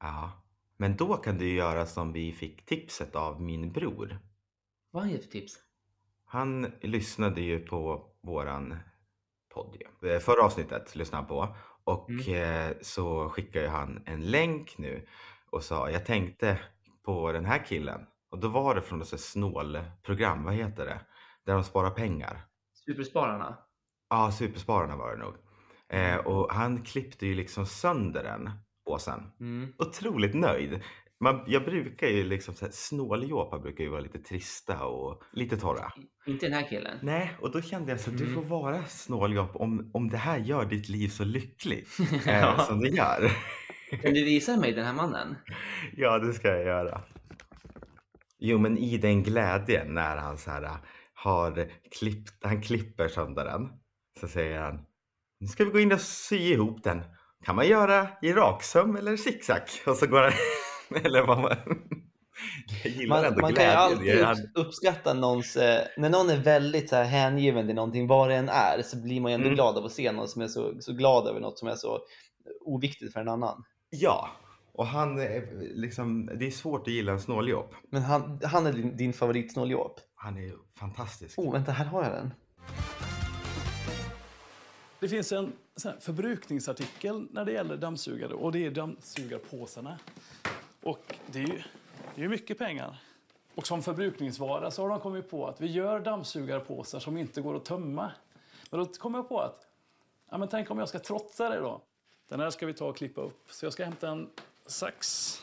[0.00, 0.32] Ja.
[0.76, 4.18] Men då kan du göra som vi fick tipset av min bror.
[4.90, 5.54] Vad han gett för tips?
[6.24, 8.76] Han lyssnade ju på våran
[9.54, 9.76] podd.
[10.04, 12.70] Eh, Förra avsnittet lyssnade han på och Mm.
[12.70, 15.06] eh, så skickar ju han en länk nu
[15.50, 16.60] och sa jag tänkte
[17.02, 21.00] på den här killen och då var det från här snålprogram, vad heter det?
[21.44, 22.46] Där de sparar pengar.
[22.74, 23.58] Superspararna.
[24.10, 25.34] Ja, Superspararna var det nog.
[25.92, 28.50] Eh, och han klippte ju liksom sönder den
[28.86, 29.20] påsen.
[29.40, 29.72] Mm.
[29.78, 30.80] Otroligt nöjd.
[31.20, 35.56] Man, jag brukar ju liksom, så här, snåljåpar brukar ju vara lite trista och lite
[35.56, 35.92] torra.
[36.26, 36.98] Inte den här killen.
[37.02, 38.34] Nej, och då kände jag så att du Mm.
[38.34, 41.88] får vara snåljåp om, om det här gör ditt liv så lyckligt
[42.26, 43.30] eh, som det gör.
[44.02, 45.36] Kan du visa mig den här mannen?
[45.96, 47.02] Ja, det ska jag göra.
[48.38, 50.70] Jo, men i den glädjen när han så här
[51.14, 53.68] har klippt, han klipper sönder den.
[54.20, 54.78] Så säger han,
[55.40, 57.02] nu ska vi gå in och sy ihop den.
[57.44, 59.62] Kan man göra i raksöm eller zigzag?
[59.86, 60.32] Och så går han,
[61.04, 61.56] eller vad man...
[62.84, 64.26] Jag gillar Man, ändå man kan ju glädjen.
[64.26, 68.28] alltid upp, uppskatta någons, eh, när någon är väldigt så här hängiven till någonting, vad
[68.28, 69.54] det än är, så blir man ju ändå Mm.
[69.54, 71.98] glad av att se någon som är så, så glad över något som är så
[72.64, 73.64] oviktigt för en annan.
[73.90, 74.28] Ja,
[74.72, 77.74] och han är liksom, det är svårt att gilla en snåljåp.
[77.90, 80.00] Men han, han är din, din favoritsnåljåp.
[80.14, 81.38] Han är fantastisk.
[81.38, 82.30] Oh, vänta, här har jag den.
[85.00, 85.52] Det finns en
[86.00, 89.98] förbrukningsartikel när det gäller dammsugare och det är dammsugarpåsarna.
[90.82, 91.62] Och det är ju
[92.14, 93.02] det är mycket pengar.
[93.54, 97.56] Och som förbrukningsvara så har de kommit på att vi gör dammsugarpåsar som inte går
[97.56, 98.12] att tömma.
[98.70, 99.66] Men då kom jag på att,
[100.30, 101.82] ja men tänk om jag ska trotsa det då.
[102.28, 103.44] Den här ska vi ta och klippa upp.
[103.50, 104.30] Så jag ska hämta en
[104.66, 105.36] sax.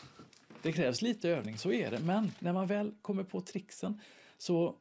[0.62, 2.00] Det krävs lite övning, så är det.
[2.00, 4.02] Men när man väl kommer på trixen
[4.38, 4.76] så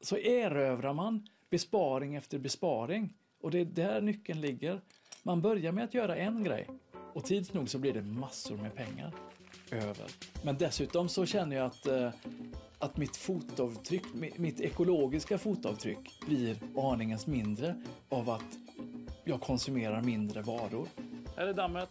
[0.00, 3.14] så erövrar man besparing efter besparing.
[3.40, 4.80] Och det är där nyckeln ligger.
[5.22, 6.66] Man börjar med att göra en grej
[7.14, 9.14] och tids nog så blir det massor med pengar
[9.70, 10.06] över.
[10.42, 12.10] Men dessutom så känner jag att, eh,
[12.78, 18.58] att mitt fotavtryck, mi- mitt ekologiska fotavtryck blir aningens mindre av att
[19.24, 20.88] jag konsumerar mindre varor.
[21.36, 21.88] Här är dammet.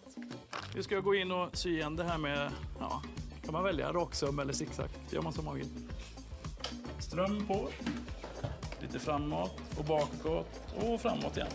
[0.75, 3.01] Nu ska jag gå in och sy igen det här med, ja,
[3.43, 4.87] kan man välja raksöm eller zigzag.
[5.09, 5.67] Det gör man som man vill.
[6.99, 7.67] Ström på.
[8.87, 11.47] Lite framåt och bakåt och framåt igen.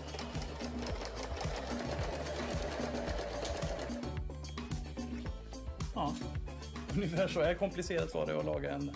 [5.94, 6.12] Ja,
[6.94, 8.90] ungefär så här komplicerat var det att laga en,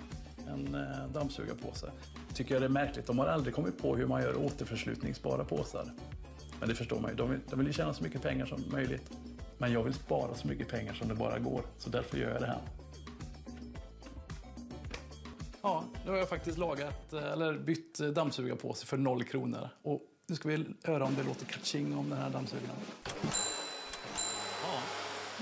[0.48, 1.90] en eh, dammsugarpåse.
[2.34, 3.06] Tycker jag det är märkligt.
[3.06, 5.92] De har aldrig kommit på hur man gör återförslutningsbara påsar.
[6.60, 7.16] Men det förstår man ju.
[7.16, 9.10] De vill, de vill ju tjäna så mycket pengar som möjligt.
[9.58, 11.62] Men jag vill spara så mycket pengar som det bara går.
[11.78, 12.60] Så därför gör jag det här.
[16.06, 19.68] Nu har jag faktiskt lagat, eh, eller bytt eh, dammsugarpåse för noll kronor.
[19.82, 22.76] Och nu ska vi höra om det låter kaching om den här dammsugaren.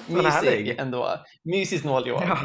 [0.08, 1.08] Ja, Mysig ändå.
[1.42, 2.22] Mysig snåljåp.
[2.24, 2.38] Ja,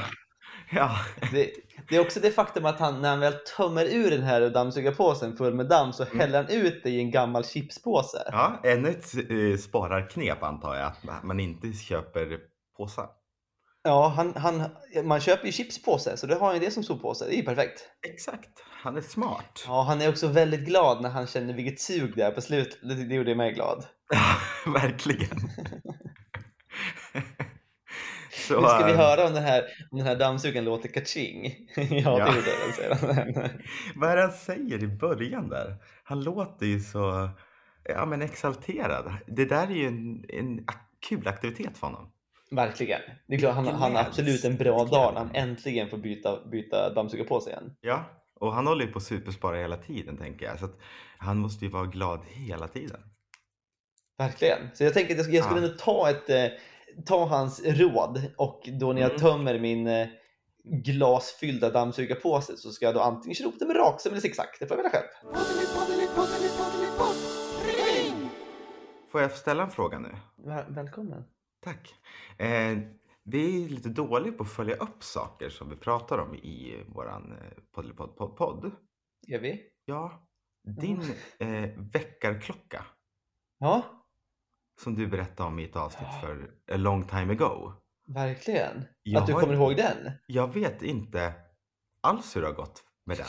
[0.71, 0.97] ja.
[1.31, 1.51] Det,
[1.89, 5.37] det är också det faktum att han, när han väl tömmer ur den här dammsugarpåsen
[5.37, 8.23] full med damm så häller han ut det i en gammal chipspåse.
[8.31, 12.39] ja ännu ett eh, spararknep antar jag, att man inte köper
[12.77, 13.18] påsar.
[13.89, 14.63] Ja, han, han,
[15.03, 17.25] man köper ju chipspåse så då har han ju det som sovpåse.
[17.25, 17.83] Det är ju perfekt.
[18.07, 18.49] Exakt,
[18.83, 19.63] han är smart.
[19.67, 22.77] Ja, han är också väldigt glad när han känner vilket sug det är på slutet.
[22.81, 23.85] Det, det gjorde mig glad.
[24.73, 25.29] Verkligen.
[28.47, 31.55] Så, Nu ska vi eh, höra om den här, om den här dammsugaren låter kaching.
[31.75, 32.25] ja, Ja.
[32.25, 33.49] det gjorde den, säger han.
[33.95, 35.75] Vad är det han säger i början där?
[36.03, 37.29] Han låter ju så
[37.83, 39.13] ja, men exalterad.
[39.27, 40.65] Det där är ju en, en
[41.09, 42.11] kul aktivitet för honom.
[42.51, 43.01] Verkligen.
[43.27, 46.45] Det är klart, han, han har absolut en bra dag när han äntligen får byta,
[46.45, 47.75] byta dammsugarpåse igen.
[47.81, 48.03] Ja,
[48.39, 50.59] och han håller ju på att superspara hela tiden tänker jag.
[50.59, 50.67] Så
[51.17, 53.01] han måste ju vara glad hela tiden.
[54.17, 54.59] Verkligen.
[54.73, 55.73] Så jag tänker att jag jag skulle Ja.
[55.79, 56.45] ta, ett, eh,
[57.05, 59.21] ta hans råd och då när jag Mm.
[59.21, 60.07] tömmer min eh,
[60.63, 64.45] glasfyllda dammsugarpåse så ska jag då antingen köra upp det med raksöm eller zigzag.
[64.59, 65.37] Det får jag välja själv.
[69.11, 70.09] Får jag ställa en fråga nu?
[70.45, 71.23] Väl- välkommen.
[71.61, 71.95] Tack.
[72.37, 72.77] Eh,
[73.23, 77.31] vi är lite dåliga på att följa upp saker som vi pratar om i våran
[77.31, 77.81] eh,
[78.37, 78.71] podd.
[79.27, 79.65] Är vi?
[79.85, 80.27] Ja,
[80.79, 81.01] din
[81.39, 82.85] eh, väckarklocka
[83.59, 84.05] Ja,
[84.81, 87.73] som du berättade om i ett avsnitt för a long time ago.
[88.07, 88.85] verkligen.
[89.03, 90.11] Jag att du har- kommer ihåg den?
[90.27, 91.33] Jag vet inte
[92.01, 93.27] alls hur det har gått med den.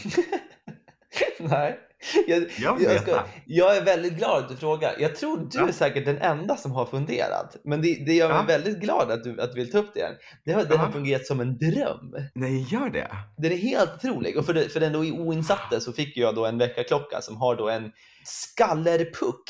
[1.48, 1.78] Nej.
[2.26, 4.94] Jag, Jag jag, ska, jag är väldigt glad att du frågar.
[4.98, 5.68] Jag tror du Ja.
[5.68, 7.56] är säkert den enda som har funderat.
[7.64, 8.44] Men det, det gör mig Ja.
[8.46, 10.08] väldigt glad att du, att du vill ta upp det.
[10.44, 10.92] Det har, den har Ja.
[10.92, 12.14] fungerat som en dröm.
[12.34, 13.08] Nej, gör det?
[13.38, 14.38] Den är helt otrolig.
[14.38, 17.56] Och för, det, för den då oinsatte så fick jag då en väckarklocka som har
[17.56, 17.92] då en
[18.24, 19.44] skallerpuck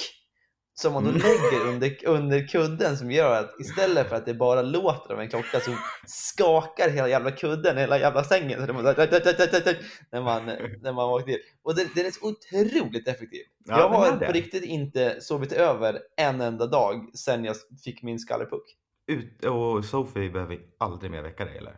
[0.81, 1.23] som man då Mm.
[1.23, 5.29] lägger under, under kudden som gör att istället för att det bara låter av en
[5.29, 5.71] klocka så
[6.07, 8.83] skakar hela jävla kudden, hela jävla sängen så var
[10.13, 10.47] när man,
[10.83, 11.41] när man vaknar till.
[11.63, 13.43] Och den, den är så otroligt effektiv.
[13.65, 18.19] Ja, jag har på riktigt inte sovit över en enda dag sedan jag fick min
[18.19, 18.77] skallerpuck.
[19.07, 21.77] ut, och Sofie behöver aldrig mer väcka dig eller?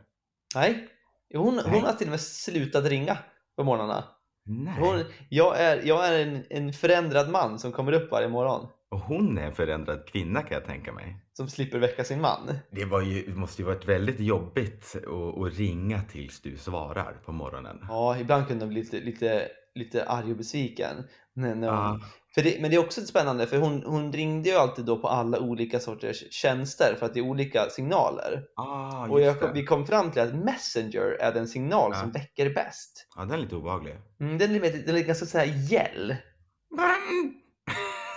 [0.55, 0.89] Nej,
[1.35, 1.81] hon, hon Nej.
[1.81, 3.19] har till och med slutat ringa
[3.57, 4.05] på morgnarna.
[4.45, 4.75] Nej.
[4.81, 8.69] Hon, jag är, jag är en, en förändrad man som kommer upp varje morgon.
[8.93, 11.17] Och hon är en förändrad kvinna kan jag tänka mig.
[11.33, 12.59] Som slipper väcka sin man.
[12.71, 17.13] Det, var ju, det måste ju varit väldigt jobbigt att, att ringa tills du svarar
[17.25, 17.79] på morgonen.
[17.89, 20.97] Ja, ibland kunde hon bli lite, lite, lite arg och besviken.
[21.35, 22.01] Men, när hon- Ja.
[22.35, 25.09] för det, men det är också spännande för hon, hon ringde ju alltid då på
[25.09, 28.45] alla olika sorters tjänster för att det är olika signaler.
[28.57, 32.01] Ah, och jag, vi kom fram till att Messenger är den signal Ja.
[32.01, 33.07] som väcker bäst.
[33.17, 33.95] Ja, den är lite obehaglig.
[34.21, 36.17] Mm, den, är, den är ganska så här gäll.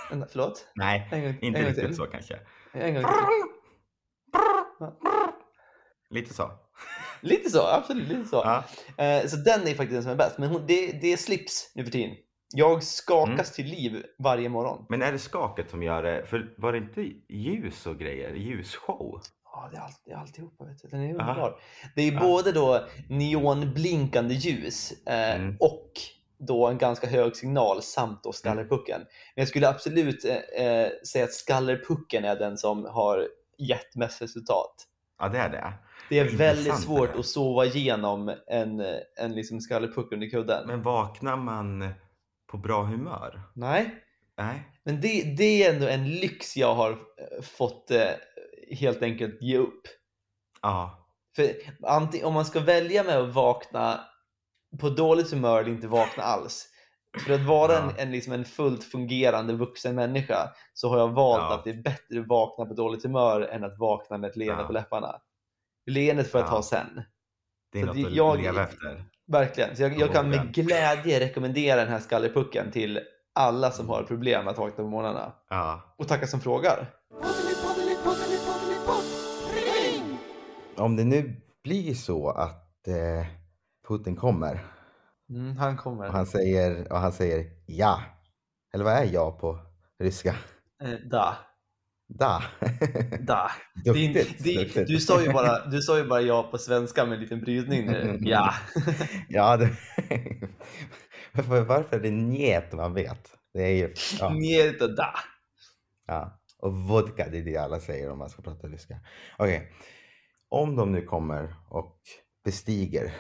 [0.10, 0.68] Vänta, Förlåt?
[0.76, 2.40] Nej, En inte en riktigt så kanske.
[2.74, 3.04] En gång.
[6.10, 6.52] Lite så.
[7.22, 8.36] Lite så, absolut lite så.
[8.36, 8.64] Ja.
[9.04, 10.38] Eh, så den är faktiskt den som är bäst.
[10.38, 12.16] Men hon, det, det är slips nu för tiden.
[12.56, 13.46] Jag skakas Mm.
[13.56, 14.86] till liv varje morgon.
[14.90, 16.26] Men är det skaket som gör det?
[16.26, 18.34] För var det inte ljus och grejer?
[18.36, 19.22] Ljusshow?
[19.44, 20.66] Ja, det är, allt, det är alltihopa.
[20.66, 20.88] Vet du.
[20.88, 21.60] Den är underbar.
[21.96, 22.20] Det är Ja.
[22.20, 25.58] både då neonblinkande ljus eh, Mm.
[25.60, 25.92] och
[26.38, 29.00] då en ganska hög signal samt då skallerpucken.
[29.36, 34.22] Men jag skulle absolut eh, eh, säga att skallerpucken är den som har gett mest
[34.22, 34.76] resultat.
[35.20, 35.74] Ja, det är det.
[36.10, 38.80] Det är väldigt intressant svårt det att sova igenom en,
[39.18, 40.68] en liksom skallerpuck under kudden.
[40.68, 41.94] Men vaknar man
[42.52, 43.42] på bra humör?
[43.54, 43.96] Nej,
[44.38, 44.70] Nej.
[44.84, 48.10] men det, det är ändå en lyx jag har eh, fått eh,
[48.72, 49.82] helt enkelt ge upp.
[50.62, 51.08] Ja.
[51.36, 51.54] För
[52.26, 54.00] om man ska välja med att vakna
[54.80, 56.68] på dåligt humör eller inte vakna alls.
[57.26, 58.04] För att vara en, Ja.
[58.04, 61.54] en, liksom en fullt fungerande vuxen människa så har jag valt Ja.
[61.54, 64.62] att det är bättre att vakna på dåligt humör än att vakna med ett leende
[64.64, 64.68] Ja.
[64.68, 65.16] på läpparna.
[65.92, 67.02] Leendet får jag ta sen.
[67.72, 69.06] Det är Så något att jag- leva efter.
[69.28, 69.76] Verkligen.
[69.76, 73.00] Så jag, jag kan med glädje rekommendera den här skallerpucken till
[73.36, 75.32] alla som har problem med att vakna på morgnarna.
[75.50, 75.96] Ja.
[75.98, 76.90] Och tacka som frågar.
[80.78, 83.26] Om det nu blir så att eh,
[83.88, 84.76] Putin kommer
[85.30, 86.08] Mm, han kommer.
[86.08, 88.02] och han säger, och han säger ja.
[88.74, 89.60] Eller vad är ja på
[90.00, 90.36] ryska?
[90.84, 91.38] Eh, da.
[92.08, 92.44] Da.
[93.20, 93.52] Da.
[93.86, 94.44] Duktigt.
[94.44, 94.88] det, duktigt.
[94.88, 97.86] du, sa ju bara, du sa ju bara ja på svenska med en liten brytning
[97.86, 98.18] nu.
[98.22, 98.54] Ja.
[99.30, 99.70] Ja, det...
[101.48, 103.32] varför, är det njet man vet?
[103.54, 103.94] Det är ju...
[104.20, 104.30] Ja.
[104.30, 105.14] Njet och da.
[106.08, 109.00] Ja, och vodka, det är det alla säger om man ska prata ryska.
[109.38, 109.72] Okej,
[110.50, 112.00] om de nu kommer och
[112.44, 113.14] bestiger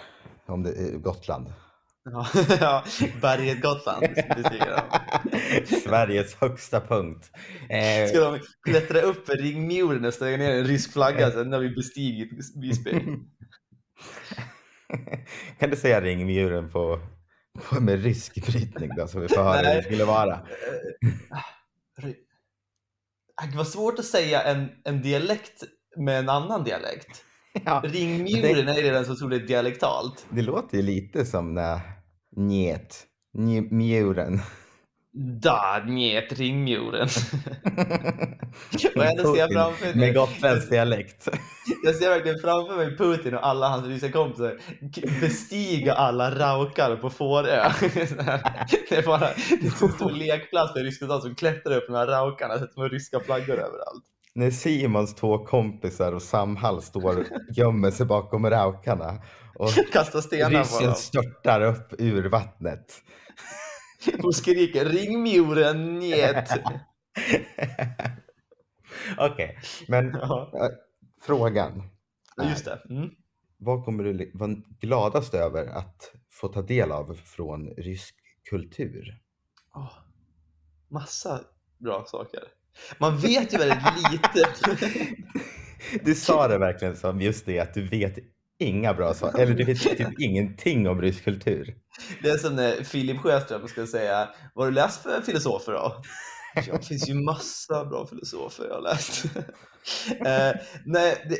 [0.54, 1.54] om det, är Gotland.
[2.60, 2.84] Ja,
[3.22, 4.06] berget Gotland.
[5.84, 7.32] Sveriges högsta punkt.
[7.70, 11.60] Eh, Ska de klättra upp för ringmuren och stänga ner en rysk flagga sen när
[11.60, 12.92] vi bestigit Visby?
[15.60, 17.00] kan du säga ringmuren på,
[17.70, 20.40] på med rysk brytning då så vi får höra hur det skulle vara?
[22.02, 22.16] Ry-
[23.42, 25.64] Ah, Det var svårt att säga en, en dialekt
[25.98, 27.25] med en annan dialekt.
[27.66, 30.26] Ja, Ringmuren är redan så otroligt dialektalt.
[30.30, 31.80] det låter ju lite som när
[32.36, 33.04] njet,
[33.38, 34.40] nj- mjuren.
[35.42, 37.08] Da, njet, ringmuren.
[38.96, 41.28] Och ändå ser jag framför mig- Med gotländsk dialekt.
[41.84, 44.58] Jag ser verkligen framför mig Putin och alla hans ryska kompisar
[45.22, 47.70] bestiga alla raukar på Fårö.
[48.90, 49.20] Det är bara
[49.62, 52.88] det är så stor lekplats i Ryssland som klättrar upp de här raukarna, sätter små
[52.88, 54.04] ryska flaggor överallt.
[54.38, 57.26] När Simons två kompisar och Samhall står och
[57.58, 59.22] gömmer sig bakom raukarna
[59.56, 63.04] och Kastar stenar ryssen störtar upp ur vattnet.
[64.24, 66.50] och skriker ringmuren njet.
[69.18, 70.70] Okej, men Ja, äh,
[71.22, 71.84] frågan.
[72.44, 72.82] just det.
[72.90, 73.10] Mm.
[73.58, 78.16] Vad kommer du vara gladast över att få ta del av från rysk
[78.50, 79.20] kultur?
[79.76, 79.94] Åh,
[80.90, 81.42] massa
[81.78, 82.44] bra saker.
[82.98, 84.50] Man vet ju väldigt lite.
[86.04, 88.16] Du sa det verkligen som just det att du vet
[88.60, 91.76] inga bra saker, eller du vet typ ingenting om rysk kultur.
[92.24, 96.02] Det är som när Filip Sjöström ska säga Vad har du läst för filosofer då?
[96.56, 99.26] Ja, det finns ju massa bra filosofer jag har läst.
[100.26, 101.38] eh, nej, det,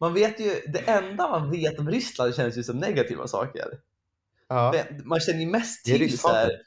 [0.00, 3.66] man vet ju, det enda man vet om Ryssland känns ju som negativa saker.
[4.48, 6.60] Ja, Man känner ju mest till så här, rysshatet.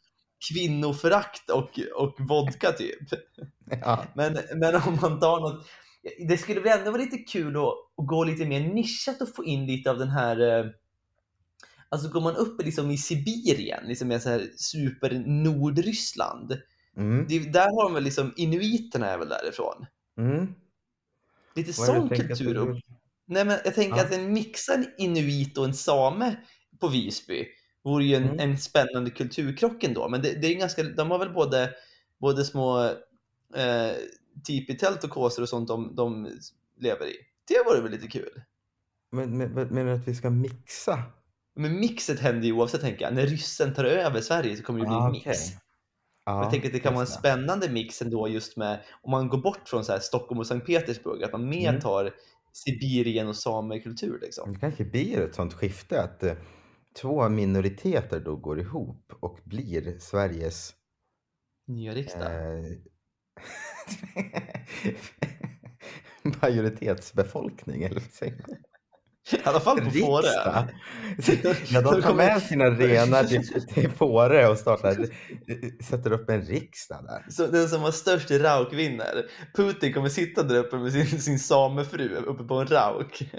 [0.50, 3.10] kvinnoförakt och, och vodka typ.
[3.82, 4.06] ja.
[4.14, 5.68] Men, men om man tar något,
[6.28, 7.64] det skulle väl ändå vara lite kul att,
[7.98, 10.66] att gå lite mer nischat och få in lite av den här eh,
[11.92, 16.58] Alltså går man upp liksom i Sibirien, liksom i så här super Nordryssland.
[16.98, 17.26] Mm.
[17.30, 19.86] Det, där har de väl liksom, inuiterna är väl därifrån.
[20.18, 20.56] Mm.
[21.56, 22.54] Lite sån kultur.
[22.54, 22.82] du
[23.26, 24.04] nej men jag tänker Ja.
[24.04, 26.36] att en mixa en inuit och en same
[26.80, 27.46] på Visby
[27.84, 28.40] vore ju en, Mm.
[28.40, 30.10] en spännande kulturkrock ändå.
[30.10, 31.74] Men det, det är ganska, de har väl både,
[32.20, 32.92] både små
[33.56, 33.92] eh,
[34.48, 36.28] tipi-tält och kåsor och sånt de, de
[36.80, 37.16] lever i.
[37.48, 38.42] Det vore väl lite kul?
[39.12, 41.04] Men, men, men menar du att vi ska mixa?
[41.56, 43.14] Men mixet händer ju oavsett tänker jag.
[43.16, 45.26] När ryssen tar över Sverige så kommer det bli Ah, en mix.
[45.26, 45.38] okej.
[46.26, 49.28] Ja, jag tänker att det kan vara en spännande mix ändå just med om man
[49.30, 51.82] går bort från så här Stockholm och Sankt Petersburg, att man mer Mm.
[51.82, 52.14] tar
[52.54, 54.54] Sibirien och samekultur liksom.
[54.54, 56.34] Det kanske blir ett sånt skifte att eh,
[57.02, 60.74] två minoriteter då går ihop och blir Sveriges
[61.68, 62.22] Nya riksdag.
[62.22, 62.64] eh,
[66.42, 68.58] majoritetsbefolkning, eller vad säger man?
[69.32, 70.28] I alla fall på Fårö.
[71.72, 75.06] Ja, de tar med sina renar till, till Fårö och startar,
[75.84, 77.26] sätter upp en riksdag där.
[77.32, 79.26] Så den som har störst rauk vinner.
[79.56, 83.32] Putin kommer sitta där uppe med sin, sin samefru uppe på en rauk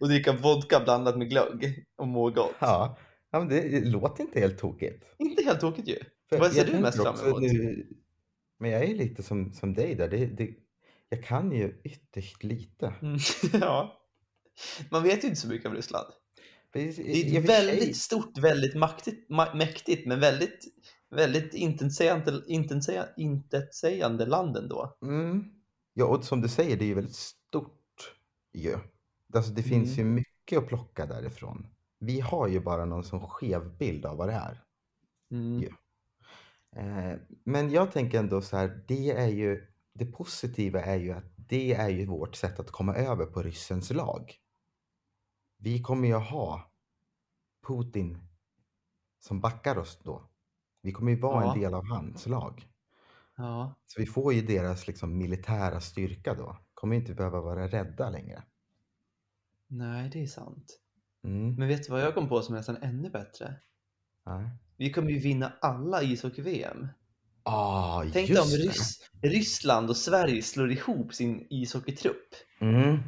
[0.00, 2.54] och dricka vodka blandat med glögg och må gott.
[2.58, 2.98] Ja,
[3.32, 5.04] ja men det låter inte helt tokigt.
[5.18, 5.98] Inte helt tokigt ju.
[6.28, 7.40] För Vad ser du mest fram emot?
[7.40, 7.86] Nu,
[8.58, 10.08] men jag är lite som, som dig där.
[10.08, 10.54] Det, det,
[11.08, 12.94] jag kan ju ytterst lite.
[13.02, 13.18] Mm.
[13.60, 14.00] ja.
[14.90, 16.06] Man vet ju inte så mycket om Ryssland.
[16.72, 20.64] Det är ett väldigt stort, väldigt maktigt, ma- mäktigt, men väldigt,
[21.10, 24.96] väldigt intetsägande, intetsägande, intetsägande land ändå.
[25.02, 25.44] Mm.
[25.94, 28.14] Ja, och som du säger, det är ju väldigt stort
[28.52, 28.76] ju.
[29.34, 30.06] Alltså det finns Mm.
[30.08, 31.66] ju mycket att plocka därifrån.
[31.98, 34.62] Vi har ju bara någon sån skev bild av vad det är.
[35.30, 35.62] Mm.
[35.62, 35.68] Ja.
[36.76, 41.32] Eh, men jag tänker ändå så här, det är ju det positiva är ju att
[41.36, 44.34] det är ju vårt sätt att komma över på ryssens lag.
[45.58, 46.72] Vi kommer ju ha
[47.66, 48.28] Putin
[49.18, 50.30] som backar oss då.
[50.82, 51.54] Vi kommer ju vara Ja.
[51.54, 52.68] en del av hans lag.
[53.36, 53.74] Ja.
[53.86, 56.58] Så vi får ju deras liksom, militära styrka då.
[56.74, 58.42] Kommer inte behöva vara rädda längre.
[59.66, 60.80] Nej, det är sant.
[61.24, 61.54] Mm.
[61.54, 63.60] Men vet du vad jag kom på som är nästan ännu bättre?
[64.26, 64.50] Nej.
[64.76, 66.88] Vi kommer ju vinna alla ishockey-VM.
[67.42, 68.46] Ah, Tänk dig om.
[68.48, 72.34] Ryss, Ryssland och Sverige slår ihop sin ishockeytrupp.
[72.60, 72.96] Mm.
[72.96, 73.02] Det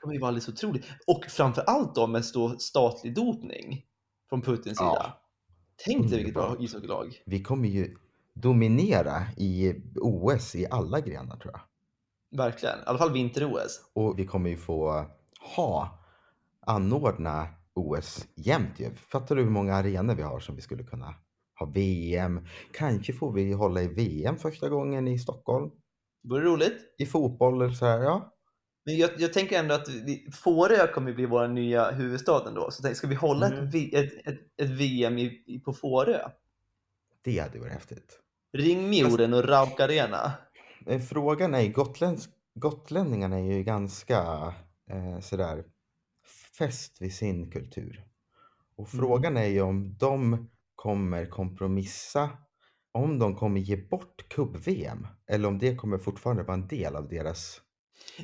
[0.00, 0.86] kommer ju vara alldeles otroligt.
[1.06, 3.84] Och framför allt då med stå statlig dopning
[4.28, 4.94] från Putins Ja.
[4.94, 5.16] sida.
[5.84, 7.22] Tänk dig vilket bra ishockeylag.
[7.26, 7.96] Vi kommer ju
[8.34, 11.60] dominera i OS i alla grenar tror jag.
[12.38, 12.78] Verkligen.
[12.78, 13.80] I alla fall vinter-OS.
[13.92, 15.06] Och vi kommer ju få
[15.56, 15.98] ha,
[16.66, 18.80] anordna OS jämt.
[18.96, 21.14] Fattar du hur många arenor vi har som vi skulle kunna
[21.58, 22.46] ha VM?
[22.72, 25.70] Kanske får vi hålla i VM första gången i Stockholm.
[26.28, 26.94] Vore roligt.
[26.98, 28.32] I fotboll eller så här, ja.
[28.84, 32.70] Men jag, jag tänker ändå att vi, Fårö kommer bli vår nya huvudstad ändå.
[32.70, 33.68] Så tänk, ska vi hålla Mm.
[33.68, 36.28] ett, ett, ett, ett VM i, i, på Fårö?
[37.24, 38.18] Det hade varit häftigt.
[38.56, 40.32] Ring Mjoren och Rauk Arena.
[41.10, 44.16] Frågan är gotländsk, gotlänningarna är ju ganska
[44.90, 45.64] eh, sådär
[46.58, 48.04] fäst vid sin kultur.
[48.76, 52.30] Och frågan är ju om de kommer kompromissa,
[52.92, 57.08] om de kommer ge bort kubb-VM eller om det kommer fortfarande vara en del av
[57.08, 57.60] deras...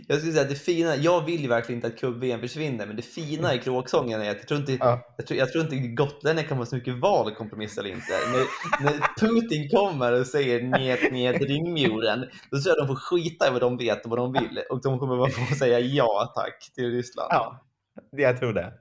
[0.07, 3.03] Jag skulle säga det fina, jag vill ju verkligen inte att kubb-VM försvinner, men det
[3.03, 5.15] fina i kråksången är att jag tror inte, Ja.
[5.17, 8.13] jag tror, jag tror inte gotlänningar kan vara så mycket val att kompromissa eller inte.
[8.33, 8.45] När,
[8.85, 12.21] när Putin kommer och säger njet, njet, ring Mjoren,
[12.51, 14.83] då tror jag de får skita i vad de vet och vad de vill och
[14.83, 17.29] de kommer bara få säga ja tack till Ryssland.
[17.31, 17.68] Ja,
[18.11, 18.73] jag tror det.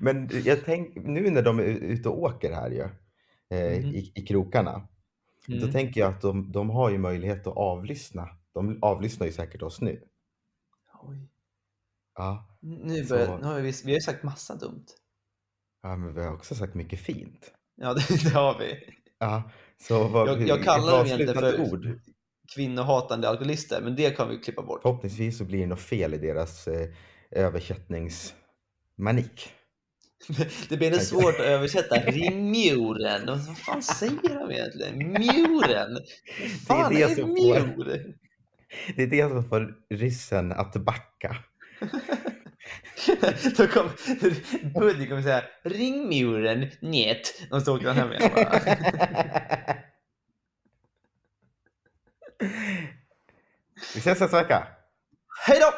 [0.00, 2.80] Men jag tänk, nu när de är ute och åker här ju,
[3.58, 3.94] eh, Mhm.
[3.94, 4.88] i, i krokarna,
[5.46, 5.72] Då Mm.
[5.72, 8.28] tänker jag att de, de har ju möjlighet att avlyssna.
[8.54, 10.02] De avlyssnar ju säkert oss nu.
[11.02, 11.28] Oj.
[12.14, 14.84] Ja, Nu, Så- börjar, nu har vi, vi har ju sagt massa dumt.
[15.82, 17.52] ja men vi har också sagt mycket fint.
[17.76, 18.74] Ja, det, det har vi.
[19.18, 19.50] Ja,
[19.88, 22.00] så vad, Jag, jag kallar dem egentligen för ord.
[22.54, 24.82] kvinnohatande alkoholister, men det kan vi klippa bort.
[24.82, 26.88] Förhoppningsvis så blir det något fel i deras eh,
[29.00, 29.52] översättningsmanik.
[30.68, 31.96] Det blir ändå svårt att översätta.
[31.96, 33.28] Ring Mjoren.
[33.28, 34.98] Och Vad fan säger de egentligen?
[34.98, 35.98] Mjoren?
[36.68, 38.14] Vad fan det är, som får- mjor?
[38.96, 41.36] Det är det som får ryssen att backa.
[43.56, 43.90] Då kommer
[44.80, 47.42] Buddy kommer säga Ring Mjoren, njet.
[47.50, 48.30] Och så åker han hem igen.
[53.94, 54.66] Vi ses nästa vecka.
[55.46, 55.72] Hej då!